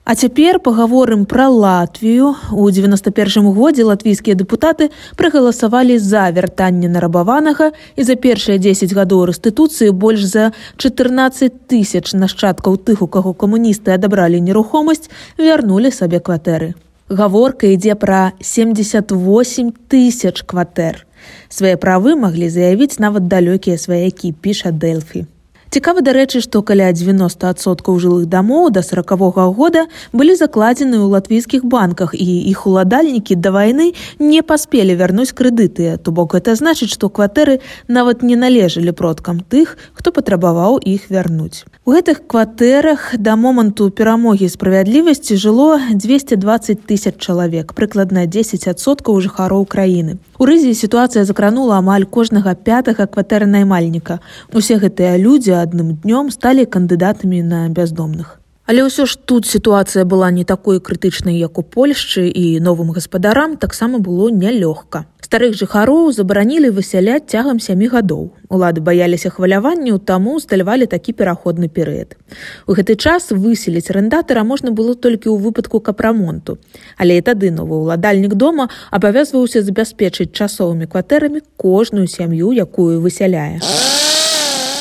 А 0.09 0.15
цяпер 0.15 0.57
пагаворым 0.59 1.27
пра 1.27 1.49
Латвію. 1.49 2.35
У 2.53 2.71
91 2.71 3.45
годзе 3.53 3.85
латвійскія 3.85 4.33
дэпутаты 4.41 4.89
прагаласавалі 5.21 5.99
за 6.01 6.33
вяртанне 6.33 6.89
нарабаванага 6.89 7.77
і 7.93 8.03
за 8.09 8.17
першыя 8.17 8.57
10 8.57 8.89
гадоў 8.97 9.29
рэстытуцыі 9.29 9.93
больш 9.93 10.25
за 10.25 10.57
14 10.81 11.69
тысяч 11.69 12.17
нашчадкаў 12.17 12.81
тых, 12.89 13.05
у 13.05 13.07
каго 13.07 13.37
камуністы 13.37 13.93
адабралі 14.01 14.41
нерухомасць, 14.41 15.13
вярнулі 15.37 15.93
сабе 15.93 16.25
кватэры. 16.25 16.73
Гаворка 17.13 17.69
ідзе 17.69 17.93
пра 17.93 18.33
78 18.41 19.77
тысяч 19.93 20.41
кватэр. 20.41 21.05
Свае 21.53 21.77
правы 21.77 22.17
маглі 22.17 22.49
заявіць 22.49 22.97
нават 22.97 23.29
далёкія 23.29 23.77
сваякі 23.77 24.33
піша 24.33 24.73
Дэлфі. 24.73 25.29
Цікава 25.69 26.01
дарэчы, 26.01 26.41
што 26.41 26.63
каля 26.65 26.89
90соткаў 26.97 27.99
жылых 28.01 28.25
дамоў 28.33 28.71
да 28.73 28.81
сороквага 28.81 29.53
года 29.53 29.85
былі 30.17 30.33
закладзены 30.33 30.97
ў 30.97 31.13
латвійскіх 31.13 31.69
банках 31.69 32.17
і 32.17 32.25
іх 32.25 32.65
уладальнікі 32.65 33.37
да 33.37 33.53
вайны 33.53 33.93
не 34.17 34.41
паспелі 34.41 34.97
вярнуць 34.97 35.37
крэдыты, 35.37 36.01
то 36.01 36.09
бок 36.09 36.33
гэта 36.41 36.57
значыць, 36.57 36.89
што 36.89 37.13
кватэры 37.13 37.61
нават 37.85 38.25
не 38.25 38.33
належалі 38.41 38.97
продкам 38.97 39.45
тых, 39.45 39.77
хто 39.93 40.09
патрабаваў 40.09 40.81
іх 40.81 41.13
вярнуць. 41.13 41.69
У 41.85 41.93
гэтых 41.93 42.25
кватэрах 42.25 43.21
да 43.21 43.37
моманту 43.37 43.91
перамогі 43.93 44.49
справядлівасці 44.49 45.37
жыло 45.37 45.77
220 45.93 46.89
тысяч 46.89 47.21
чалавек, 47.21 47.77
прыкладна 47.77 48.25
10соткаў 48.25 49.21
жыхароў 49.21 49.69
краіны. 49.69 50.17
У 50.41 50.49
рызе 50.49 50.73
сітуацыя 50.73 51.29
закранула 51.29 51.77
амаль 51.77 52.09
кожнага 52.09 52.57
пятага 52.57 53.05
кватэры 53.05 53.45
наймальніка. 53.45 54.21
Усе 54.57 54.81
гэтыя 54.81 55.21
людзі 55.21 55.58
адным 55.63 55.97
днём 56.03 56.31
сталі 56.31 56.67
кандыдатамі 56.67 57.43
на 57.43 57.69
бяздомных. 57.69 58.39
Але 58.69 58.85
ўсё 58.85 59.09
ж 59.09 59.17
тут 59.17 59.49
сітуацыя 59.49 60.05
была 60.05 60.29
не 60.31 60.45
такой 60.45 60.77
крытычнай, 60.77 61.41
як 61.41 61.57
у 61.57 61.65
Польшчы 61.65 62.29
і 62.29 62.61
новым 62.61 62.93
гаспадарам 62.93 63.57
таксама 63.57 63.97
было 63.97 64.29
нялёгка. 64.29 65.09
Старых 65.25 65.57
жыхароў 65.57 66.13
забаранілі 66.13 66.69
высяляць 66.77 67.33
цягам 67.33 67.65
сямі 67.65 67.89
гадоў. 67.89 68.29
Улады 68.53 68.85
баяліся 68.85 69.33
хваляванню, 69.33 69.97
таму 69.99 70.37
усталявалі 70.37 70.85
такі 70.85 71.17
пераходны 71.17 71.73
перыяд. 71.73 72.21
У 72.69 72.77
гэты 72.77 72.97
час 72.97 73.33
выселіць 73.33 73.89
арендатара 73.89 74.45
можна 74.45 74.69
было 74.69 74.93
толькі 74.93 75.33
ў 75.33 75.41
выпадку 75.41 75.81
капрамонту. 75.81 76.61
Але 77.01 77.17
і 77.17 77.25
тады 77.25 77.49
новы 77.49 77.81
ўладальнік 77.89 78.37
дома 78.37 78.69
абавязваўся 78.93 79.65
забяспечыць 79.65 80.37
часовымі 80.37 80.85
кватэрамі 80.85 81.41
кожную 81.57 82.05
сям'ю, 82.05 82.53
якую 82.53 83.01
высяляе. 83.01 83.65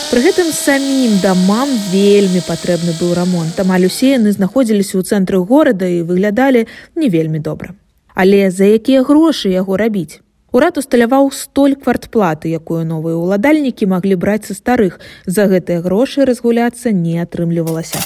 Пры 0.07 0.21
гэтым 0.23 0.47
самім 0.55 1.17
дамам 1.19 1.67
вельмі 1.91 2.39
патрэбны 2.47 2.93
быў 2.95 3.09
рамонт. 3.17 3.57
Амаль 3.59 3.89
усе 3.91 4.13
яны 4.15 4.31
знаходзіліся 4.31 4.95
ў 4.95 5.03
цэнтры 5.03 5.41
горада 5.43 5.83
і 5.83 6.05
выглядалі 6.07 6.61
не 6.95 7.09
вельмі 7.11 7.43
добра. 7.43 7.75
Але 8.15 8.47
за 8.47 8.71
якія 8.71 9.03
грошы 9.03 9.51
яго 9.51 9.75
рабіць? 9.75 10.23
Урад 10.55 10.79
усталяваў 10.79 11.27
столь 11.35 11.75
квартплаты, 11.75 12.47
якую 12.47 12.87
новыя 12.87 13.19
ўладальнікі 13.19 13.91
маглі 13.91 14.15
браць 14.15 14.47
са 14.47 14.55
старых. 14.55 15.03
За 15.27 15.51
гэтыя 15.51 15.83
грошы 15.83 16.23
разгуляцца 16.23 16.95
не 16.95 17.19
атрымлівалася. 17.19 17.99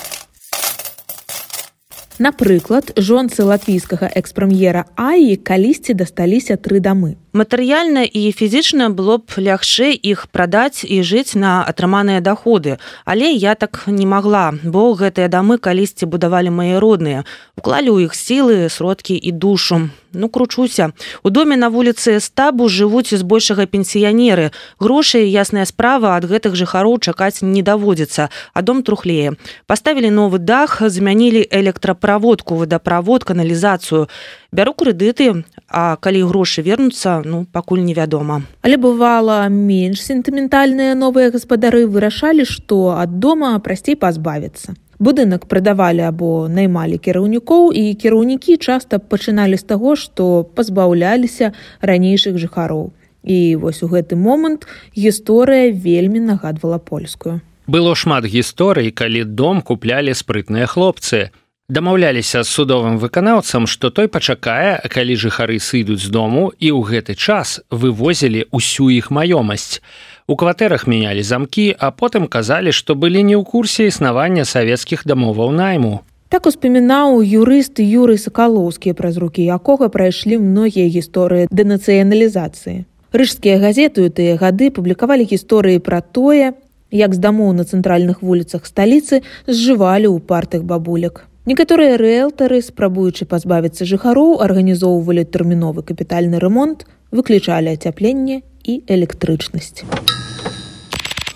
Напрыклад, 2.17 2.97
жонцы 2.97 3.45
латвійскага 3.45 4.09
экспрэм'ера 4.17 4.89
Аі 4.97 5.37
калісьці 5.37 5.93
дасталіся 5.93 6.57
тры 6.57 6.81
дамы 6.81 7.21
матэрыяльна 7.33 8.03
і 8.03 8.31
фізічна 8.31 8.89
было 8.89 9.17
б 9.17 9.37
лягчэй 9.37 9.95
іх 9.95 10.27
прадаць 10.31 10.83
і 10.83 11.01
жыць 11.01 11.35
на 11.35 11.63
атрыманыя 11.63 12.21
даходы 12.21 12.77
але 13.05 13.31
я 13.31 13.55
так 13.55 13.83
не 13.87 14.05
магла 14.05 14.51
бо 14.63 14.91
гэтыя 14.93 15.27
дамы 15.27 15.57
калісьці 15.57 16.05
будавалі 16.05 16.51
мае 16.51 16.79
родныя. 16.79 17.23
Уклалі 17.57 17.89
ў 17.93 18.09
іх 18.09 18.13
сілы 18.17 18.69
сродкі 18.69 19.15
і 19.15 19.31
душу. 19.31 19.89
Ну 20.13 20.27
кручуся. 20.27 20.91
У 21.23 21.29
доме 21.29 21.55
на 21.55 21.69
вуліцы 21.69 22.19
стабу 22.19 22.67
жывуць 22.67 23.15
збольшага 23.15 23.65
пенсіянеры. 23.65 24.51
Грошай 24.79 25.29
ясная 25.29 25.65
справа 25.65 26.17
ад 26.19 26.27
гэтых 26.27 26.55
жыхароў 26.55 26.99
чакаць 26.99 27.39
не 27.41 27.61
даводзіцца 27.63 28.29
а 28.53 28.61
дом 28.61 28.83
трухлее. 28.83 29.37
Паставілі 29.67 30.11
новы 30.11 30.39
дах 30.39 30.81
замянілі 30.83 31.47
электраправодку 31.51 32.55
водаправод 32.55 33.23
каналізацыю. 33.23 34.09
Бяру 34.51 34.75
крэдыты 34.75 35.45
а 35.71 35.95
калі 35.95 36.27
грошы 36.27 36.61
вернуцца 36.61 37.20
ну 37.25 37.45
пакуль 37.51 37.83
невядома. 37.85 38.41
Але 38.61 38.77
бывала 38.77 39.47
менш 39.49 40.03
сентыментальныя 40.03 40.95
новыя 40.95 41.31
гаспадары 41.31 41.87
вырашалі 41.87 42.45
што 42.45 42.95
ад 42.97 43.19
дома 43.19 43.57
прасцей 43.59 43.95
пазбавіцца 43.95 44.77
будынак 45.01 45.49
прадавалі 45.49 46.05
або 46.05 46.47
наймалі 46.47 47.01
кіраўнікоў 47.01 47.73
і 47.73 47.83
кіраўнікі 47.97 48.57
часта 48.61 49.01
пачыналі 49.01 49.57
з 49.57 49.65
таго 49.65 49.97
што 49.97 50.45
пазбаўляліся 50.55 51.53
ранейшых 51.81 52.37
жыхароў. 52.37 52.93
І 53.25 53.57
вось 53.61 53.81
у 53.81 53.89
гэты 53.89 54.17
момант 54.17 54.69
гісторыя 54.97 55.73
вельмі 55.73 56.21
нагадвала 56.21 56.77
польскую. 56.77 57.41
Было 57.65 57.95
шмат 57.97 58.25
гісторый 58.29 58.93
калі 58.93 59.25
дом 59.25 59.61
куплялі 59.61 60.13
спрытныя 60.13 60.69
хлопцы 60.69 61.29
дамаўляліся 61.71 62.43
з 62.43 62.51
судовым 62.51 62.97
выканаўцам 62.99 63.63
што 63.73 63.89
той 63.95 64.11
пачакае 64.11 64.83
калі 64.91 65.15
жыхары 65.15 65.55
сыдуць 65.63 66.03
з 66.03 66.11
дому 66.11 66.51
і 66.59 66.67
ў 66.75 66.79
гэты 66.83 67.15
час 67.15 67.61
вывозілі 67.71 68.43
ўсю 68.51 68.91
іх 68.91 69.07
маёмасць. 69.07 69.79
У 70.27 70.35
кватэрах 70.35 70.83
мянялі 70.83 71.23
замкі 71.23 71.71
а 71.79 71.95
потым 71.95 72.27
казалі 72.27 72.75
што 72.75 72.99
былі 72.99 73.23
не 73.23 73.39
ў 73.39 73.47
курсе 73.47 73.87
існавання 73.87 74.43
савецкіх 74.43 75.07
дамоваў 75.07 75.55
найму. 75.55 76.03
Так 76.27 76.51
успамінаў 76.51 77.23
юрыст 77.23 77.79
юрый 77.79 78.19
сакалоўскі 78.19 78.91
праз 78.99 79.15
рукі 79.23 79.47
якога 79.47 79.87
прайшлі 79.87 80.43
многія 80.43 80.91
гісторыі 80.91 81.47
дэнацыяналізацыі. 81.55 82.83
Рыжскія 83.15 83.63
газеты 83.63 84.03
ў 84.03 84.11
тыя 84.11 84.35
гады 84.35 84.75
публікавалі 84.75 85.23
гісторыі 85.23 85.79
пра 85.79 86.03
тое 86.03 86.51
як 86.91 87.15
з 87.15 87.19
дамоў 87.23 87.55
на 87.55 87.63
цэнтральных 87.63 88.19
вуліцах 88.19 88.67
сталіцы 88.67 89.23
зжывалі 89.47 90.11
ў 90.11 90.19
партых 90.19 90.67
бабулек 90.67 91.30
Некаторыя 91.41 91.97
рэлтары, 91.97 92.61
спрабуючы 92.61 93.25
пазбавіцца 93.25 93.85
жыхароў, 93.89 94.35
арганізоўвалі 94.45 95.23
тэрміновы 95.25 95.81
капітальны 95.81 96.37
рамонт, 96.37 96.85
выключалі 97.09 97.73
ацяпленне 97.73 98.43
і 98.61 98.75
электрычнасць. 98.85 99.81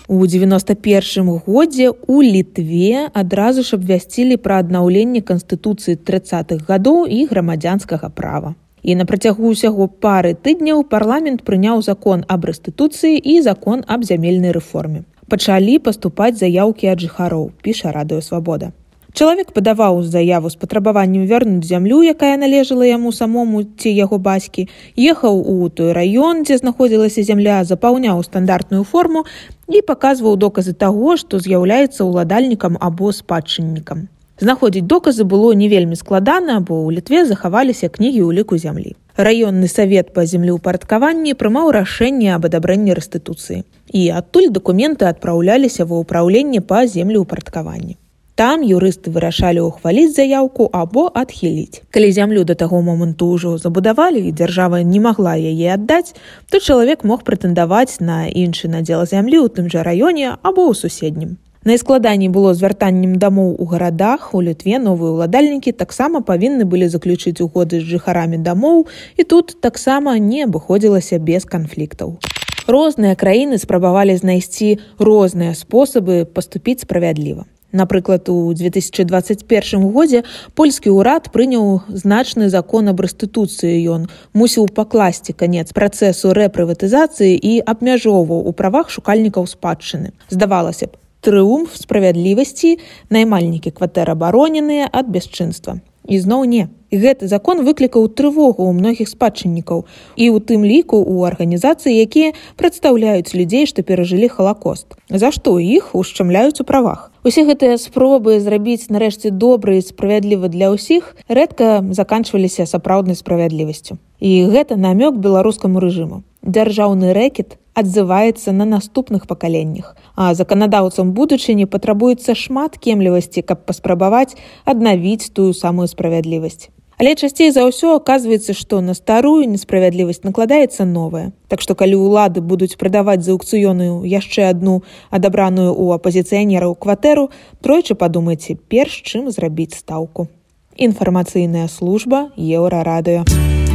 У 0.06 0.22
91 0.22 1.42
годзе 1.42 1.90
у 1.90 2.22
літве 2.22 3.10
адразу 3.12 3.66
ж 3.66 3.74
абвясцілі 3.74 4.38
пра 4.46 4.62
аднаўленне 4.62 5.26
канстытуцыі 5.26 5.98
тридцатых 5.98 6.62
гадоў 6.70 7.10
і 7.10 7.26
грамадзянскага 7.26 8.14
права. 8.14 8.54
І 8.86 8.94
на 8.94 9.10
працягу 9.10 9.50
ўсяго 9.50 9.90
пары 9.90 10.38
тыдняў 10.38 10.86
парламент 10.86 11.42
прыняў 11.42 11.82
закон 11.82 12.22
аб 12.30 12.46
рэстытуцыі 12.46 13.18
і 13.18 13.42
закон 13.42 13.82
аб 13.90 14.06
зямельнай 14.06 14.54
рэформе. 14.54 15.02
Пачалі 15.26 15.78
паступаць 15.82 16.38
заяўкі 16.38 16.94
ад 16.94 17.02
жыхароў, 17.02 17.50
піша 17.66 17.90
радыёвабода. 17.90 18.70
Чалавек 19.16 19.52
падаваў 19.56 20.02
заяву 20.04 20.50
з 20.52 20.58
патрабаваннем 20.60 21.22
вярнуць 21.28 21.64
зямлю, 21.64 22.02
якая 22.04 22.36
належала 22.36 22.84
яму 22.84 23.12
самому 23.18 23.62
ці 23.64 23.88
яго 23.88 24.18
бацькі, 24.26 24.68
ехаў 25.12 25.40
у 25.40 25.70
той 25.72 25.94
раён, 25.96 26.42
дзе 26.44 26.58
знаходзілася 26.60 27.24
зямля, 27.24 27.64
запаўняў 27.64 28.20
стандартную 28.28 28.84
форму 28.84 29.24
і 29.72 29.80
паказваў 29.88 30.36
доказы 30.36 30.76
таго, 30.84 31.16
што 31.16 31.40
з'яўляецца 31.40 32.04
ўладальнікам 32.04 32.76
або 32.76 33.08
спадчыннікам. 33.08 34.04
Знаходзіць 34.44 34.84
доказы 34.84 35.24
было 35.24 35.56
не 35.56 35.72
вельмі 35.72 35.96
складана, 35.96 36.60
бо 36.60 36.84
ў 36.84 37.00
літве 37.00 37.24
захаваліся 37.24 37.88
кнігі 37.88 38.20
ў 38.20 38.44
ліку 38.44 38.60
зямлі. 38.60 38.96
Раённы 39.16 39.72
савет 39.72 40.12
па 40.12 40.28
землеўпарадкаванні 40.28 41.32
прымаў 41.32 41.72
рашэнне 41.72 42.36
аб 42.36 42.52
адабрэнні 42.52 42.92
рэстытуцыі. 42.92 43.64
І 43.96 44.08
адтуль 44.12 44.52
дакументы 44.52 45.08
адпраўляліся 45.08 45.88
ва 45.88 46.04
ўпраўленне 46.04 46.60
па 46.60 46.84
землеўпарадкаванні. 46.84 47.96
Там 48.36 48.60
юрысты 48.60 49.08
вырашалі 49.08 49.64
ўхваліць 49.64 50.12
заяўку 50.12 50.68
або 50.68 51.08
адхіліць. 51.08 51.80
Калі 51.88 52.08
зямлю 52.12 52.44
да 52.44 52.52
таго 52.52 52.82
моманту 52.84 53.32
ўжо 53.32 53.56
забудавалі 53.56 54.20
і 54.28 54.32
дзяржава 54.36 54.84
не 54.84 55.00
магла 55.00 55.32
яе 55.40 55.72
аддаць, 55.72 56.12
то 56.52 56.60
чалавек 56.60 57.00
мог 57.00 57.24
прэтэндаваць 57.24 57.96
на 58.04 58.28
іншы 58.28 58.68
надзел 58.68 59.08
зямлі 59.08 59.40
ў 59.40 59.48
тым 59.56 59.72
жа 59.72 59.80
раёне 59.88 60.36
або 60.44 60.68
ў 60.68 60.76
суседнім. 60.76 61.40
Найскладаней 61.64 62.28
было 62.28 62.52
звяртаннем 62.52 63.16
дамоў 63.16 63.56
у 63.56 63.64
гарадах 63.72 64.28
у 64.36 64.44
літве 64.44 64.84
новыя 64.84 65.16
ўладальнікі 65.16 65.72
таксама 65.72 66.20
павінны 66.20 66.68
былі 66.68 66.92
заключыць 66.92 67.40
угоды 67.40 67.80
з 67.80 67.88
жыхарамі 67.96 68.36
дамоў 68.36 68.84
і 69.16 69.22
тут 69.24 69.56
таксама 69.64 70.20
не 70.20 70.44
абыходзілася 70.44 71.16
без 71.16 71.48
канфліктаў. 71.48 72.20
Розныя 72.68 73.16
краіны 73.16 73.56
спрабавалі 73.56 74.20
знайсці 74.20 74.76
розныя 75.00 75.56
спосабы 75.56 76.28
паступіць 76.28 76.84
справядліва. 76.84 77.48
Напрыклад, 77.76 78.28
у 78.28 78.54
2021 78.54 79.90
годзе 79.92 80.24
польскі 80.56 80.96
ўрад 80.96 81.28
прыняў 81.28 81.84
значны 81.92 82.48
закон 82.48 82.88
аб 82.88 83.04
рэстытуцыі 83.04 83.76
ён 83.92 84.08
мусіў 84.32 84.72
пакласці 84.72 85.36
канец 85.36 85.76
працэсу 85.76 86.32
рэпрыватызацыі 86.32 87.36
і 87.36 87.52
абмяжоўваў 87.60 88.48
у 88.48 88.52
правах 88.56 88.88
шукальнікаў 88.88 89.44
спадчыны. 89.44 90.16
Здавалася 90.32 90.88
б, 90.88 90.96
трыумф 91.20 91.76
справядлівасці 91.76 92.80
наймальнікі 93.12 93.76
кватэрабароненыя 93.76 94.88
ад 94.88 95.12
бясчынства. 95.12 95.76
Ізноў 96.06 96.44
не. 96.46 96.68
Гэты 96.94 97.26
закон 97.26 97.66
выклікаў 97.66 98.06
трывогу 98.14 98.62
ў 98.62 98.72
многіх 98.72 99.10
спадчыннікаў 99.10 99.82
і 100.14 100.24
ў 100.30 100.36
тым 100.38 100.62
ліку 100.62 101.02
ў 101.02 101.26
арганізацыі 101.26 101.98
якія 101.98 102.30
прадстаўляюць 102.54 103.34
людзей 103.34 103.66
што 103.66 103.82
перажылі 103.82 104.30
халакост. 104.30 104.94
За 105.10 105.34
што 105.34 105.58
іх 105.58 105.98
ушчамляюць 105.98 106.62
у 106.62 106.64
правах. 106.64 107.10
Усе 107.26 107.42
гэтыя 107.42 107.74
спробы 107.82 108.38
зрабіць 108.38 108.86
нарэшце 108.86 109.34
добры 109.34 109.82
і 109.82 109.86
справядліва 109.86 110.46
для 110.46 110.70
ўсіх 110.70 111.18
рэдка 111.26 111.82
заканчваліся 111.90 112.70
сапраўднай 112.70 113.18
справядлівасцю. 113.18 113.98
І 114.22 114.46
гэта 114.46 114.78
намёк 114.78 115.18
беларускаму 115.18 115.82
рэжыму. 115.82 116.22
Дзяржаўны 116.46 117.10
рэкет 117.18 117.58
адзываецца 117.76 118.52
на 118.52 118.64
наступных 118.64 119.26
пакаленнях 119.26 119.92
а 120.16 120.32
заканадаўцам 120.34 121.12
будучыні 121.12 121.68
патрабуецца 121.74 122.34
шмат 122.34 122.80
кемлівасці 122.80 123.44
каб 123.44 123.66
паспрабаваць 123.68 124.32
аднавіць 124.64 125.30
тую 125.36 125.52
самую 125.52 125.86
справядлівасць 125.92 126.72
Але 126.98 127.12
часцей 127.14 127.52
за 127.52 127.68
ўсё 127.68 128.00
оказывается, 128.00 128.56
што 128.56 128.80
на 128.80 128.96
старую 128.96 129.44
несправядлівасць 129.44 130.24
накладаецца 130.24 130.88
новая. 130.88 131.32
Так 131.48 131.60
што 131.60 131.76
калі 131.76 132.00
ўлады 132.00 132.40
будуць 132.40 132.80
прадаваць 132.80 133.20
за 133.20 133.36
аўкцыёную 133.36 134.08
яшчэ 134.08 134.48
адну 134.48 134.80
адабраную 135.12 135.76
ў 135.76 136.00
апазіцыянераў 136.00 136.72
кватэру, 136.72 137.28
тройчы 137.60 138.00
падумайце 138.00 138.56
перш 138.56 139.04
чым 139.04 139.28
зрабіць 139.28 139.76
стаўку. 139.76 140.32
Інфармацыйная 140.76 141.68
служба 141.68 142.32
еўрарадыё. 142.36 143.28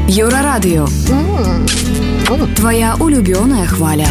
Еўрарадыё 0.09 0.89
Твая 2.55 2.95
улюбёная 2.95 3.65
хваля. 3.65 4.07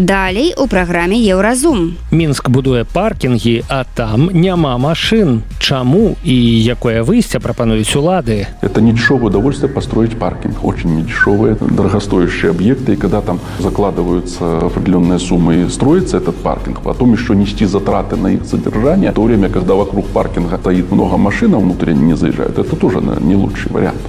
Далей 0.00 0.54
у 0.56 0.66
праграме 0.66 1.16
еўразум 1.20 1.92
мінск 2.10 2.48
будуе 2.48 2.84
паркінгі 2.84 3.62
а 3.68 3.84
там 3.84 4.30
няма 4.32 4.76
машин 4.78 5.42
чаму 5.58 6.16
і 6.24 6.64
якое 6.64 7.02
выйсце 7.02 7.38
прапануюць 7.38 7.94
улады? 7.96 8.46
Это 8.62 8.80
недешевое 8.80 9.28
удовольствие 9.28 9.68
построить 9.72 10.18
паркинг. 10.18 10.64
Очень 10.64 10.96
недешевые 10.96 11.56
дорогостоящие 11.60 12.50
объекты. 12.50 12.94
И 12.94 12.96
когда 12.96 13.20
там 13.20 13.40
закладываются 13.58 14.58
определенные 14.58 15.18
суммы 15.18 15.62
и 15.62 15.68
строится 15.68 16.16
этот 16.16 16.36
паркинг 16.36 16.80
потом 16.80 17.12
еще 17.12 17.36
нести 17.36 17.66
затраты 17.66 18.16
на 18.16 18.28
их 18.28 18.44
содержание 18.46 19.10
в 19.10 19.14
то 19.14 19.22
время 19.22 19.48
когда 19.48 19.74
вокруг 19.74 20.06
паркинга 20.06 20.58
стоит 20.58 20.90
много 20.90 21.16
машин 21.16 21.54
а 21.54 21.58
внутренне 21.58 22.02
не 22.02 22.16
заезжают 22.16 22.58
это 22.58 22.76
тоже 22.76 23.00
наверное, 23.00 23.28
не 23.28 23.36
лучший 23.36 23.70
вариант. 23.70 24.00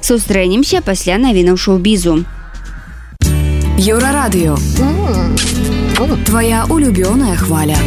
Сустрэнемся 0.00 0.80
пасля 0.80 1.18
навінаў 1.18 1.56
шоу-бізу 1.56 2.24
еўрарадыё 3.78 4.58
твоя 6.28 6.66
улюбёная 6.68 7.36
хваля. 7.36 7.78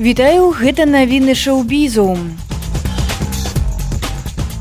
Вітаю 0.00 0.50
гэта 0.52 0.86
навіны 0.86 1.34
шоу-бізу 1.34 2.16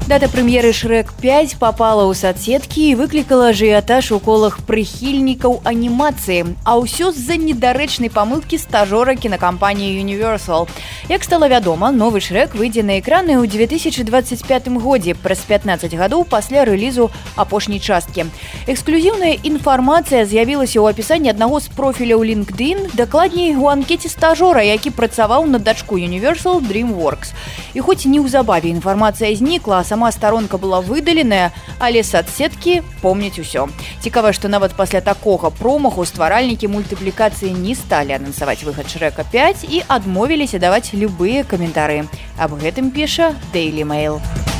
Дата 0.03 0.27
прэм'еры 0.27 0.75
шрэк 0.75 1.13
5 1.23 1.63
попала 1.63 2.03
ў 2.03 2.11
соцсеткі 2.11 2.91
і 2.91 2.95
выклікала 2.99 3.55
ажыятаж 3.55 4.11
у 4.11 4.19
колах 4.19 4.59
прыхільнікаў 4.67 5.63
анімацыі, 5.63 6.59
а 6.67 6.75
ўсё 6.75 7.15
з-за 7.15 7.39
недарэчнай 7.39 8.11
памылкі 8.11 8.59
стажора 8.59 9.15
кінакампаніі 9.15 10.03
Universal. 10.03 10.67
Як 11.07 11.23
стала 11.23 11.47
вядома, 11.47 11.95
новы 11.95 12.19
шрэк 12.19 12.51
выйдзе 12.51 12.83
на 12.83 12.99
экраны 12.99 13.39
ў 13.39 13.47
2025 13.47 14.43
годзе 14.75 15.15
праз 15.15 15.39
15 15.47 15.95
гадоў 15.95 16.27
пасля 16.27 16.67
рэлізу 16.67 17.07
апошняй 17.39 17.79
часткі. 17.79 18.27
Эксклюзіўная 18.67 19.39
інфармацыя 19.39 20.27
з'явілася 20.27 20.83
ў 20.83 20.91
апісанні 20.91 21.31
аднаго 21.31 21.63
з 21.63 21.71
профіляў 21.71 22.27
LinkedIn, 22.27 22.91
дакладней 22.91 23.55
у 23.55 23.71
анкеце 23.71 24.11
стажора, 24.11 24.67
які 24.67 24.91
працаваў 24.91 25.47
на 25.47 25.63
дачку 25.63 25.95
Universal 25.95 26.59
Dreamworks. 26.59 27.31
І 27.71 27.79
хоць 27.79 28.03
неўзабаве 28.03 28.67
інфармацыя 28.67 29.31
знікла, 29.31 29.83
сама 29.93 30.11
старонка 30.11 30.57
была 30.57 30.81
выдаленая 30.81 31.53
але 31.77 32.01
соцсеткі 32.01 32.81
помніць 33.05 33.37
усё 33.37 33.69
цікава 34.01 34.33
што 34.33 34.49
нават 34.49 34.73
пасля 34.73 35.05
такога 35.05 35.53
промаху 35.53 36.01
стваральнікі 36.01 36.65
мультыплікацыі 36.73 37.53
не 37.53 37.77
сталі 37.77 38.17
анансаваць 38.17 38.65
выхад 38.65 38.89
шрэка 38.89 39.21
5 39.29 39.69
і 39.69 39.83
адмовіліся 39.85 40.57
даваць 40.57 40.97
любыя 40.97 41.45
каментары. 41.45 42.09
Аб 42.41 42.57
гэтым 42.57 42.89
піша 42.89 43.35
daily 43.53 43.85
mail. 43.85 44.17
у 44.17 44.52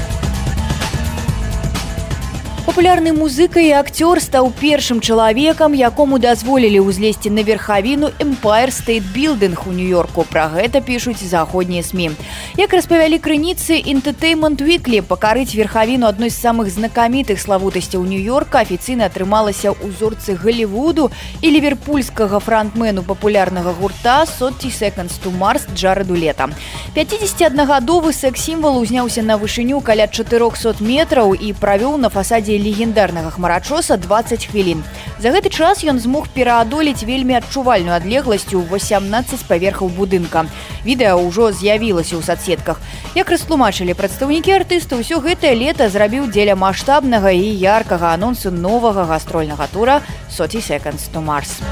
Папулярны 2.64 3.12
музыка 3.12 3.60
і 3.60 3.76
акцёр 3.76 4.24
стаў 4.24 4.48
першым 4.56 5.02
чалавекам, 5.04 5.74
якому 5.76 6.16
дазволілі 6.16 6.80
ўзлезці 6.88 7.28
на 7.36 7.44
верхавіну 7.44 8.08
Empire 8.24 8.72
State 8.72 9.04
Building 9.12 9.60
у 9.68 9.76
нью-йорку. 9.76 10.24
Пра 10.24 10.48
гэта 10.48 10.80
пішуць 10.80 11.20
заходнія 11.20 11.84
СМ. 11.84 12.16
Як 12.56 12.72
распавялі 12.72 13.20
крыніцы 13.20 13.84
Entertainment 13.84 14.64
Weekly, 14.64 15.04
пакарыць 15.04 15.52
верхавіну 15.52 16.08
адной 16.08 16.32
з 16.32 16.40
самых 16.40 16.72
знакамітых 16.72 17.36
славутасцяў 17.44 18.08
нью-йорка 18.08 18.64
афіцыйна 18.64 19.12
атрымалася 19.12 19.76
ў 19.76 19.92
зорцы 20.00 20.32
Голливуду 20.32 21.12
і 21.44 21.48
ліверпульскага 21.52 22.40
франтмену 22.40 23.04
папулярнага 23.04 23.76
гурта 23.76 24.24
Сотці 24.24 24.72
Seconds 24.72 25.20
to 25.20 25.36
Mars 25.36 25.68
Джараду 25.76 26.16
лета. 26.16 26.48
51гадовы 26.96 28.14
секс-сімвал 28.14 28.80
узняўся 28.80 29.22
на 29.22 29.36
вышыню 29.36 29.84
каля 29.84 30.08
400 30.08 30.80
метраў 30.80 31.36
і 31.36 31.52
правёў 31.52 32.00
на 32.00 32.08
фасадзе 32.08 32.53
стадыі 32.54 32.62
легендарнага 32.62 33.32
хмарачоса 33.32 33.98
20 33.98 34.48
хвілін. 34.52 34.84
За 35.20 35.30
гэты 35.30 35.50
час 35.50 35.84
ён 35.84 36.00
змог 36.00 36.28
пераадолець 36.34 37.04
вельмі 37.04 37.36
адчувальную 37.40 37.96
адлегласцю 37.96 38.62
18 38.62 39.48
паверхаў 39.48 39.90
будынка. 39.90 40.46
Відэа 40.86 41.18
ўжо 41.18 41.52
з'явілася 41.52 42.18
ў 42.18 42.22
соцсетках. 42.22 42.78
Як 43.16 43.30
растлумачылі 43.30 43.94
прадстаўнікі 43.98 44.52
артыста, 44.54 45.00
ўсё 45.00 45.22
гэтае 45.24 45.56
лета 45.56 45.90
зрабіў 45.90 46.30
дзеля 46.30 46.56
маштабнага 46.56 47.32
і 47.34 47.48
яркага 47.58 48.14
анонсу 48.14 48.52
новага 48.52 49.06
гастрольнага 49.10 49.68
тура 49.74 50.02
соці 50.30 50.62
секонс 50.62 51.10
to 51.10 51.22
Марс. 51.22 51.64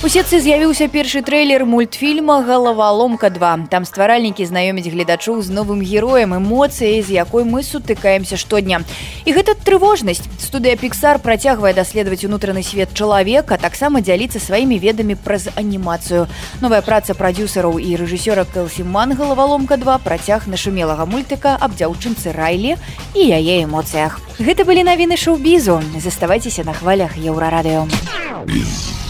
У 0.00 0.08
сетцы 0.08 0.38
з'явіўся 0.40 0.86
першы 0.88 1.20
трэйлер 1.20 1.66
мультфільма 1.68 2.38
галаваломка 2.40 3.28
2 3.28 3.68
там 3.68 3.84
стваральнікі 3.84 4.46
знаёмяць 4.48 4.88
гледачоў 4.88 5.42
з 5.44 5.52
новым 5.52 5.82
героем 5.84 6.32
эмоцыяй 6.32 7.04
з 7.04 7.12
якой 7.20 7.44
мы 7.44 7.60
сутыкаемся 7.60 8.40
штодня. 8.40 8.80
І 9.28 9.36
гэта 9.36 9.52
трывожнасць. 9.60 10.24
Студыя 10.40 10.80
піксар 10.80 11.20
працягвае 11.20 11.76
даследаваць 11.76 12.24
унутраны 12.24 12.64
свет 12.64 12.96
чалавека 12.96 13.60
таксама 13.60 14.00
дзяліцца 14.00 14.40
сваімі 14.40 14.80
ведамі 14.80 15.20
праз 15.20 15.52
анімацыю. 15.52 16.32
Новая 16.64 16.80
праца 16.80 17.12
прадюсераў 17.12 17.76
і 17.76 18.00
рэжысёра 18.00 18.48
кэлсіман 18.48 19.12
галаваломка 19.20 19.76
2 19.76 19.98
працяг 20.00 20.48
нашумелага 20.48 21.04
мультыка 21.04 21.60
аб 21.60 21.76
дзяўчынцы 21.76 22.32
райлі 22.32 22.80
і 23.12 23.20
яе 23.20 23.68
эмоцыях. 23.68 24.16
Гэта 24.40 24.64
былі 24.64 24.80
навіны 24.80 25.20
шоу-бізу. 25.20 25.76
Заставайцеся 26.00 26.64
на 26.64 26.72
хвалях 26.72 27.20
еўрарадыё. 27.20 27.84
Без 28.48 29.09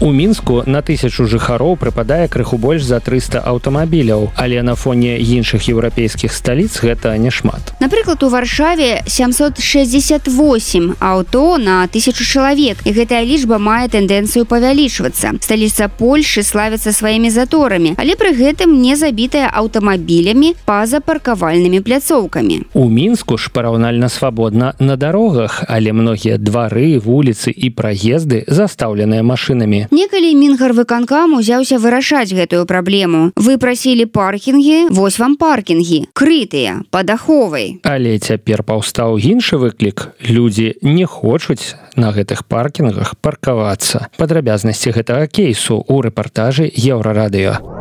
У 0.00 0.12
мінску 0.12 0.62
на 0.66 0.78
тысячу 0.78 1.26
жыхароў 1.26 1.74
прыпадае 1.74 2.28
крыху 2.30 2.54
больш 2.56 2.84
за 2.86 3.00
300 3.02 3.42
аўтамабіляў, 3.42 4.30
але 4.38 4.62
на 4.62 4.76
фоне 4.78 5.18
іншых 5.18 5.66
еўрапейскіх 5.66 6.30
сталіц 6.30 6.78
гэта 6.78 7.18
няшмат. 7.18 7.74
Напрыклад, 7.82 8.22
у 8.22 8.28
варшаве 8.30 9.02
768 9.06 10.94
аўто 11.00 11.58
на 11.58 11.88
тысячу 11.90 12.22
чалавек 12.22 12.78
і 12.86 12.94
гэтая 12.94 13.26
лічба 13.26 13.58
мае 13.58 13.90
тэндэнцыю 13.90 14.46
павялічвацца. 14.46 15.34
Сталіца 15.42 15.90
Польшы 15.90 16.46
славіцца 16.46 16.94
сваімі 16.94 17.34
заторамі, 17.34 17.98
але 17.98 18.14
пры 18.14 18.38
гэтым 18.38 18.78
не 18.78 18.94
забітая 18.94 19.50
аўтамабілямі 19.50 20.54
па-за 20.62 21.02
паркавальнымі 21.02 21.82
пляцоўкамі. 21.82 22.70
У 22.70 22.86
мінску 22.86 23.34
ж 23.34 23.50
параўнальна 23.50 24.06
свабодна 24.06 24.78
на 24.78 24.94
дарогах, 24.94 25.66
але 25.66 25.90
многія 25.90 26.38
двары, 26.38 27.02
вуліцы 27.02 27.50
і 27.50 27.74
праезды 27.74 28.46
застаўленыя 28.46 29.26
машынамі 29.26 29.87
некалі 29.90 30.34
мінгарвыканкам 30.34 31.38
узяўся 31.38 31.78
вырашаць 31.78 32.32
гэтую 32.34 32.66
праблему. 32.66 33.32
Вы 33.36 33.58
прасілі 33.58 34.06
паркінгі 34.06 34.88
вось 34.90 35.18
вам 35.18 35.36
паркінгі 35.36 36.10
крытыя 36.12 36.82
падаховай. 36.90 37.80
Але 37.84 38.18
цяпер 38.18 38.62
паўстаў 38.62 39.18
іншы 39.18 39.56
выклік. 39.56 40.12
Людзі 40.24 40.74
не 40.82 41.06
хочуць 41.06 41.74
на 41.96 42.12
гэтых 42.12 42.44
паркінгах 42.44 43.16
паркавацца. 43.20 44.08
Падрабязнасці 44.18 44.94
гэтага 44.94 45.26
кейсу 45.26 45.82
у 45.86 46.02
рэпартажы 46.02 46.68
еўрарадыё 46.68 47.77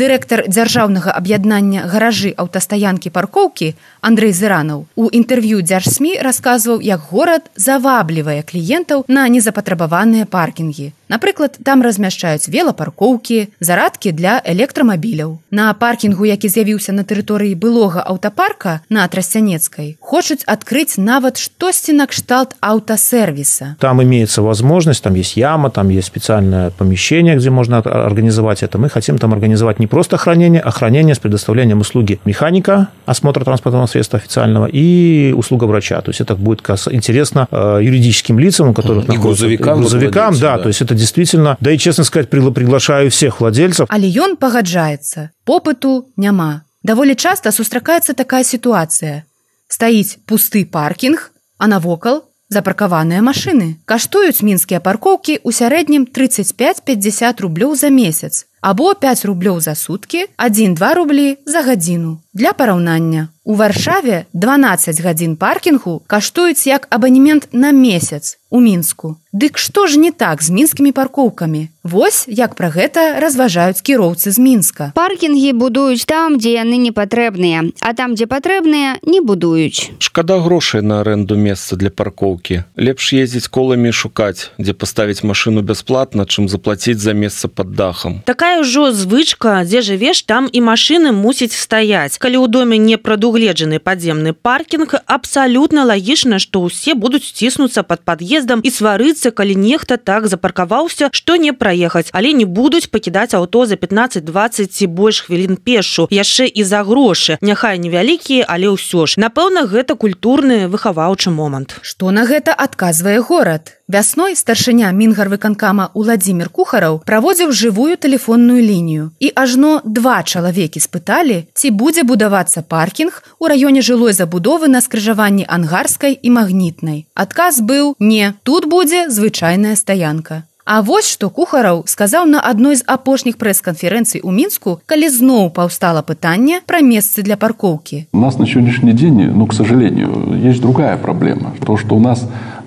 дырэктар 0.00 0.44
дзяржаўнага 0.48 1.14
аб'яднання 1.20 1.86
гаражы 1.92 2.34
аўтастаянкі 2.44 3.14
паркоўкі 3.14 3.68
Андрей 4.00 4.34
зыранаў 4.34 4.84
у 4.98 5.04
інтэрв'ю 5.20 5.62
дзяржсмі 5.62 6.18
расказваў 6.26 6.82
як 6.82 7.06
горад 7.10 7.48
заваблівае 7.54 8.42
кліентаў 8.42 9.04
на 9.08 9.28
незапатрабаваныя 9.30 10.26
паркінгі 10.36 10.90
напрыклад 11.09 11.57
там 11.63 11.81
размяшчаюць 11.81 12.47
велапаркоўкі 12.47 13.49
зарадкі 13.59 14.13
для 14.13 14.39
электрамабіляў 14.45 15.41
на 15.51 15.73
паркінгу 15.73 16.25
які 16.29 16.47
з'явіўся 16.47 16.93
на 16.93 17.03
тэрыторыі 17.03 17.57
былога 17.57 18.05
аўтапарка 18.05 18.79
на 18.89 19.07
трасцянецкай 19.09 19.97
хочуць 19.99 20.45
адкрыць 20.45 21.01
нават 21.01 21.41
штосьці 21.41 21.97
накшталт 21.97 22.55
аўтасервіса 22.61 23.75
там 23.79 24.01
имеется 24.03 24.41
возможность 24.41 25.03
там 25.03 25.15
есть 25.15 25.35
яма 25.35 25.69
там 25.69 25.89
есть 25.89 26.07
специальное 26.07 26.69
помещение 26.69 27.35
где 27.35 27.49
можно 27.49 27.79
организовать 27.79 28.63
это 28.63 28.77
мы 28.77 28.89
хотим 28.89 29.17
там 29.17 29.33
организовать 29.33 29.79
не 29.79 29.87
просто 29.87 30.17
хранение 30.17 30.61
а 30.61 30.71
хранение 30.71 31.15
с 31.15 31.19
предоставлением 31.19 31.81
услуги 31.81 32.19
механика 32.25 32.87
осмотра 33.05 33.43
транспортного 33.43 33.87
средства 33.87 34.19
официального 34.19 34.67
и 34.71 35.33
услуга 35.35 35.65
врача 35.65 36.01
то 36.01 36.09
есть 36.09 36.21
это 36.21 36.35
будет 36.35 36.61
интересно 36.91 37.47
э, 37.51 37.79
юридическим 37.81 38.37
лицам 38.37 38.69
у 38.69 38.73
которых 38.73 39.09
и 39.09 39.17
грузовикам 39.17 39.79
грузовикам 39.79 40.33
да, 40.33 40.57
да 40.57 40.63
то 40.63 40.67
есть 40.67 40.81
это 40.81 40.99
действительно 41.04 41.56
да 41.60 41.70
и 41.70 41.78
честно 41.78 42.04
сказать 42.04 42.30
приглашаю 42.30 43.10
всех 43.10 43.40
владельцев. 43.40 43.86
Але 43.90 44.08
ён 44.08 44.36
пагаджаецца 44.36 45.30
попыту 45.44 46.08
няма. 46.16 46.64
Даволі 46.82 47.14
часто 47.14 47.52
сустракаецца 47.52 48.16
такая 48.16 48.44
сітуацыя 48.44 49.24
стаіць 49.68 50.16
пусты 50.24 50.64
паркінг 50.64 51.30
а 51.58 51.68
навокал 51.68 52.24
запаркаваныя 52.48 53.20
машыны 53.20 53.76
каштуюць 53.84 54.40
мінскія 54.40 54.80
паркоўкі 54.80 55.36
ў 55.44 55.50
сярэднім 55.52 56.08
35-50 56.08 57.44
рублёў 57.44 57.76
за 57.76 57.92
месяц. 57.92 58.48
Або 58.64 58.94
5 58.96 59.28
рублёў 59.28 59.60
за 59.60 59.76
суткі 59.76 60.24
1-2 60.40 60.94
рублі 60.96 61.36
за 61.44 61.60
гадзіну 61.68 62.16
для 62.32 62.56
параўнання 62.56 63.28
у 63.44 63.54
варшаве 63.54 64.24
12 64.32 65.00
гадзін 65.00 65.36
паркінгу 65.36 66.02
каштуюць 66.06 66.66
як 66.66 66.86
абанемент 66.90 67.48
на 67.52 67.72
месяц 67.72 68.38
у 68.54 68.60
мінску. 68.60 69.16
Дык 69.34 69.58
што 69.58 69.88
ж 69.90 69.98
не 69.98 70.12
так 70.14 70.42
з 70.42 70.50
мінскімі 70.54 70.92
паркоўкамі? 70.94 71.68
Вось 71.82 72.24
як 72.30 72.54
пра 72.54 72.70
гэта 72.70 73.18
разважаюць 73.18 73.82
кіроўцы 73.82 74.30
з 74.30 74.38
мінска. 74.38 74.92
Паркінгі 74.94 75.50
будуюць 75.58 76.06
там 76.06 76.38
дзе 76.38 76.62
яны 76.62 76.78
не 76.78 76.94
патрэбныя 76.94 77.74
а 77.82 77.90
там 77.98 78.14
дзе 78.14 78.30
патрэбныя 78.30 79.02
не 79.02 79.18
будуюць. 79.18 79.90
Шкада 79.98 80.38
грошай 80.38 80.86
на 80.86 81.00
аренду 81.02 81.34
месца 81.34 81.74
для 81.74 81.90
паркоўкі. 81.90 82.62
Лепш 82.78 83.10
ездзіць 83.18 83.50
коламі 83.50 83.90
шукаць 83.90 84.54
дзе 84.62 84.70
паставіць 84.70 85.26
машыну 85.26 85.66
бясплатна 85.66 86.22
чым 86.22 86.46
заплаціць 86.46 87.02
за 87.02 87.10
месца 87.12 87.50
под 87.50 87.74
дахам. 87.74 88.22
Такая 88.22 88.62
ўжо 88.62 88.94
звычка 88.94 89.66
дзе 89.66 89.82
жывеш 89.82 90.22
там 90.22 90.46
і 90.46 90.62
машыны 90.62 91.10
мусіць 91.10 91.58
стаяць. 91.58 92.22
Калі 92.22 92.38
ў 92.38 92.46
доме 92.46 92.78
не 92.78 93.02
прадугледжаны 93.34 93.80
падземны 93.82 94.32
паркінг 94.32 94.94
абсалютна 95.10 95.82
лагічна 95.90 96.38
што 96.38 96.62
ўсе 96.70 96.94
будуць 96.94 97.26
сціснуцца 97.26 97.82
под 97.82 98.06
пад'ездам 98.06 98.62
і 98.62 98.70
сварыцца 98.70 99.34
калі 99.34 99.58
нехта 99.58 99.98
так 99.98 100.30
запаркаваўся 100.30 101.10
што 101.10 101.34
не 101.34 101.50
праехаць 101.50 102.14
але 102.14 102.30
не 102.30 102.46
будуць 102.46 102.86
пакідаць 102.94 103.34
аўто 103.34 103.66
за 103.66 103.74
15-20 103.74 104.70
ці 104.70 104.86
больш 104.86 105.26
хвілін 105.26 105.58
пешу 105.58 106.06
яшчэ 106.14 106.46
і 106.46 106.62
за 106.62 106.86
грошы. 106.86 107.38
Няхай 107.42 107.82
невялікія 107.82 108.46
але 108.46 108.70
ўсё 108.70 109.10
ж. 109.10 109.18
Напэўна 109.18 109.66
гэта 109.66 109.98
культурны 109.98 110.70
выхаваўчы 110.70 111.34
момант. 111.34 111.74
Што 111.82 112.14
на 112.14 112.30
гэта 112.30 112.54
адказвае 112.54 113.18
горад 113.18 113.82
Вясной 113.86 114.32
старшыня 114.34 114.88
мінгарвыканкама 114.96 115.90
Уладзімир 115.92 116.48
кухараў 116.48 117.02
праводзіў 117.04 117.50
жывую 117.52 117.98
тэлефонную 118.00 118.64
лінію 118.64 119.10
і 119.20 119.28
ажно 119.36 119.82
два 119.84 120.22
чалавекі 120.24 120.80
спыталі, 120.80 121.44
ці 121.52 121.68
будзе 121.68 122.00
будавацца 122.08 122.64
паркінг 122.64 123.20
у 123.38 123.44
раёне 123.52 123.84
жылой 123.84 124.16
забудовы 124.16 124.72
на 124.72 124.80
скрыжаванні 124.80 125.44
ангарскай 125.44 126.16
і 126.16 126.32
магнітнай. 126.32 127.04
Адказ 127.12 127.60
быў 127.60 127.92
не 128.00 128.32
тут 128.42 128.64
будзе 128.72 129.10
звычайная 129.12 129.76
стаянка. 129.76 130.48
А 130.64 130.80
вось 130.80 131.04
што 131.04 131.28
кухараў 131.28 131.84
сказаў 131.84 132.24
на 132.24 132.40
адной 132.40 132.80
з 132.80 132.84
апошніх 132.88 133.36
прэс-канферэнцый 133.36 134.24
у 134.24 134.32
мінску, 134.32 134.80
калі 134.88 135.12
зноў 135.12 135.50
паўстала 135.52 136.00
пытанне 136.00 136.64
пра 136.64 136.80
месцы 136.80 137.20
для 137.20 137.36
паркоўкі. 137.36 138.08
У 138.16 138.20
нас 138.24 138.40
на 138.40 138.48
сённяшні 138.48 138.96
дзень 138.96 139.28
ну 139.36 139.44
к 139.46 139.52
сожалению 139.52 140.40
есть 140.40 140.64
другая 140.64 140.96
праблема 140.96 141.52
то 141.66 141.76
что 141.76 141.96
у 141.96 142.00
нас 142.00 142.24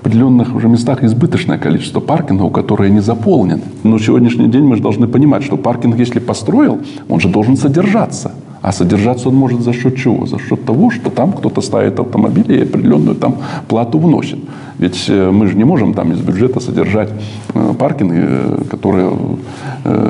определенных 0.08 0.56
уже 0.56 0.70
местах 0.70 1.04
избыточное 1.04 1.58
количество 1.58 2.00
паркингов, 2.00 2.54
которые 2.54 2.90
не 2.92 3.02
заполнены. 3.02 3.62
Но 3.84 4.00
сегодняшний 4.00 4.48
день 4.48 4.64
мы 4.64 4.78
же 4.78 4.82
должны 4.82 5.08
понимать, 5.08 5.44
что 5.44 5.58
паркинг, 5.58 6.00
если 6.00 6.20
построил, 6.20 6.80
он 7.10 7.20
же 7.20 7.28
должен 7.28 7.58
содержаться. 7.58 8.32
А 8.62 8.72
содержаться 8.72 9.30
он 9.30 9.36
может 9.36 9.62
за 9.62 9.74
счет 9.74 9.98
чего? 9.98 10.26
За 10.26 10.40
счет 10.40 10.66
того, 10.66 10.92
что 10.92 11.10
там 11.10 11.32
кто-то 11.32 11.62
ставит 11.62 12.00
автомобиль 12.00 12.52
и 12.52 12.64
определенную 12.64 13.16
там 13.16 13.36
плату 13.68 14.00
вносит. 14.00 14.40
Ведь 14.80 15.06
э, 15.10 15.32
мы 15.32 15.48
же 15.48 15.58
не 15.58 15.64
можем 15.64 15.94
там 15.94 16.12
из 16.12 16.20
бюджета 16.20 16.60
содержать 16.60 17.10
э, 17.54 17.74
паркинги, 17.78 18.20
э, 18.20 18.62
которые 18.70 19.12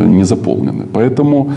не 0.06 0.24
заполнены. 0.24 0.86
Поэтому 0.92 1.52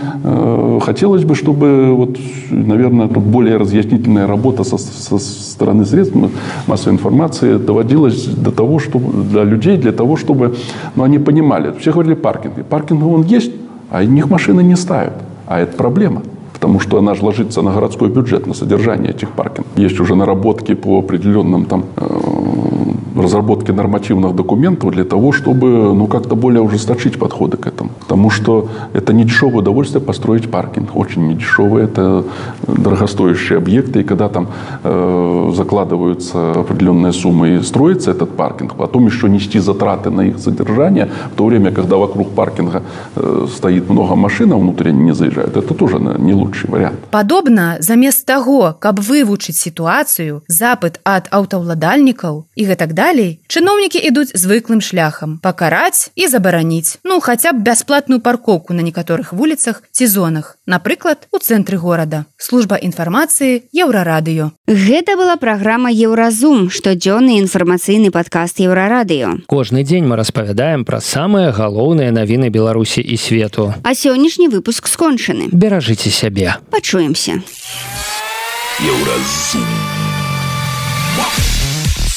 хотелось 0.83 1.25
бы, 1.25 1.35
чтобы, 1.35 1.95
вот, 1.95 2.19
наверное, 2.51 3.09
тут 3.09 3.23
более 3.23 3.57
разъяснительная 3.57 4.27
работа 4.27 4.63
со, 4.63 4.77
со 4.77 5.19
стороны 5.19 5.87
средств 5.87 6.15
массовой 6.67 6.95
информации 6.95 7.57
доводилась 7.57 8.27
до 8.27 8.51
того, 8.51 8.79
чтобы 8.79 9.25
для 9.25 9.45
людей, 9.45 9.79
для 9.79 9.93
того, 9.93 10.17
чтобы 10.17 10.55
ну, 10.97 11.05
они 11.05 11.19
понимали. 11.19 11.73
Все 11.79 11.93
говорили 11.93 12.15
паркинги. 12.15 12.63
Паркинг 12.63 13.07
он 13.07 13.23
есть, 13.23 13.53
а 13.91 14.05
них 14.05 14.29
машины 14.29 14.63
не 14.63 14.77
ставят. 14.77 15.15
А 15.47 15.61
это 15.61 15.75
проблема 15.77 16.21
потому 16.61 16.79
что 16.79 16.99
она 16.99 17.15
же 17.15 17.25
ложится 17.25 17.63
на 17.63 17.73
городской 17.73 18.11
бюджет, 18.11 18.47
на 18.47 18.53
содержание 18.55 19.13
этих 19.13 19.31
паркингов. 19.31 19.79
Есть 19.79 19.99
уже 19.99 20.15
наработки 20.15 20.75
по 20.75 20.99
определенным 20.99 21.65
там 21.65 21.85
разработке 23.21 23.73
нормативных 23.73 24.35
документов 24.35 24.91
для 24.91 25.05
того, 25.05 25.33
чтобы 25.33 25.95
ну, 25.95 26.07
как-то 26.07 26.35
более 26.37 26.63
ужесточить 26.63 27.19
подходы 27.19 27.57
к 27.57 27.67
этому. 27.67 27.91
Потому 28.01 28.31
что 28.31 28.69
это 28.93 29.13
не 29.13 29.25
дешевое 29.25 29.59
удовольствие 29.59 30.01
построить 30.01 30.51
паркинг. 30.51 30.97
Очень 30.97 31.29
не 31.29 31.35
дешевое. 31.35 31.85
Это 31.85 32.25
дорогостоящие 32.67 33.59
объекты. 33.59 34.01
И 34.01 34.03
когда 34.05 34.29
там 34.29 34.49
э, 34.85 35.53
закладываются 35.55 36.53
определенные 36.53 37.13
суммы 37.13 37.57
и 37.57 37.63
строится 37.63 38.11
этот 38.11 38.37
паркинг, 38.37 38.75
потом 38.75 39.07
еще 39.07 39.29
нести 39.29 39.59
затраты 39.59 40.11
на 40.11 40.23
их 40.23 40.39
содержание, 40.39 41.09
в 41.33 41.37
то 41.37 41.47
время, 41.47 41.71
когда 41.73 41.97
вокруг 41.97 42.31
паркинга 42.31 42.83
э, 43.17 43.47
стоит 43.57 43.91
много 43.91 44.15
машин, 44.15 44.53
а 44.53 44.57
внутрь 44.57 44.89
они 44.89 45.05
не 45.05 45.15
заезжают, 45.15 45.57
это 45.57 45.75
тоже 45.75 45.99
не 45.99 46.35
лучший 46.35 46.71
вариант. 46.71 46.99
Подобно, 47.11 47.77
замест 47.81 48.27
того, 48.27 48.77
как 48.79 48.99
вывучить 48.99 49.57
ситуацию, 49.57 50.43
запыт 50.49 51.01
от 51.05 51.29
аўтаўладальнікаў 51.31 52.45
і 52.55 52.63
гэтак 52.65 52.95
далей 53.11 53.41
чыноўнікі 53.51 53.99
ідуць 53.99 54.31
звыклым 54.39 54.79
шляхам 54.79 55.39
пакараць 55.43 56.15
і 56.15 56.31
забараніць 56.31 57.03
ну 57.03 57.19
хаця 57.19 57.51
б 57.53 57.63
бясплатную 57.67 58.21
паркоўку 58.23 58.77
на 58.77 58.87
некаторых 58.87 59.33
вуліцах 59.35 59.83
ці 59.91 60.07
зонах 60.07 60.55
напрыклад 60.67 61.27
у 61.35 61.39
цэнтры 61.39 61.77
горада. 61.77 62.25
Служба 62.39 62.79
інфармацыі 62.79 63.67
еўрарадыё. 63.75 64.51
Гэта 64.69 65.19
была 65.19 65.35
праграма 65.37 65.91
еўразум 65.91 66.71
штодзённы 66.71 67.43
інфармацыйны 67.43 68.15
падкаст 68.15 68.63
еўрарадыё 68.63 69.43
кожны 69.51 69.83
дзень 69.83 70.07
мы 70.07 70.15
распавядаем 70.17 70.85
пра 70.85 71.01
самыя 71.01 71.51
галоўныя 71.51 72.15
навіны 72.15 72.51
беларусі 72.55 73.03
і 73.03 73.17
свету. 73.17 73.75
А 73.83 73.95
сённяшні 73.95 74.47
выпуск 74.49 74.87
скончаны. 74.87 75.51
Беражыце 75.51 76.11
сябе. 76.11 76.55
Пачуемся. 76.71 77.43
Еўразум 78.79 80.00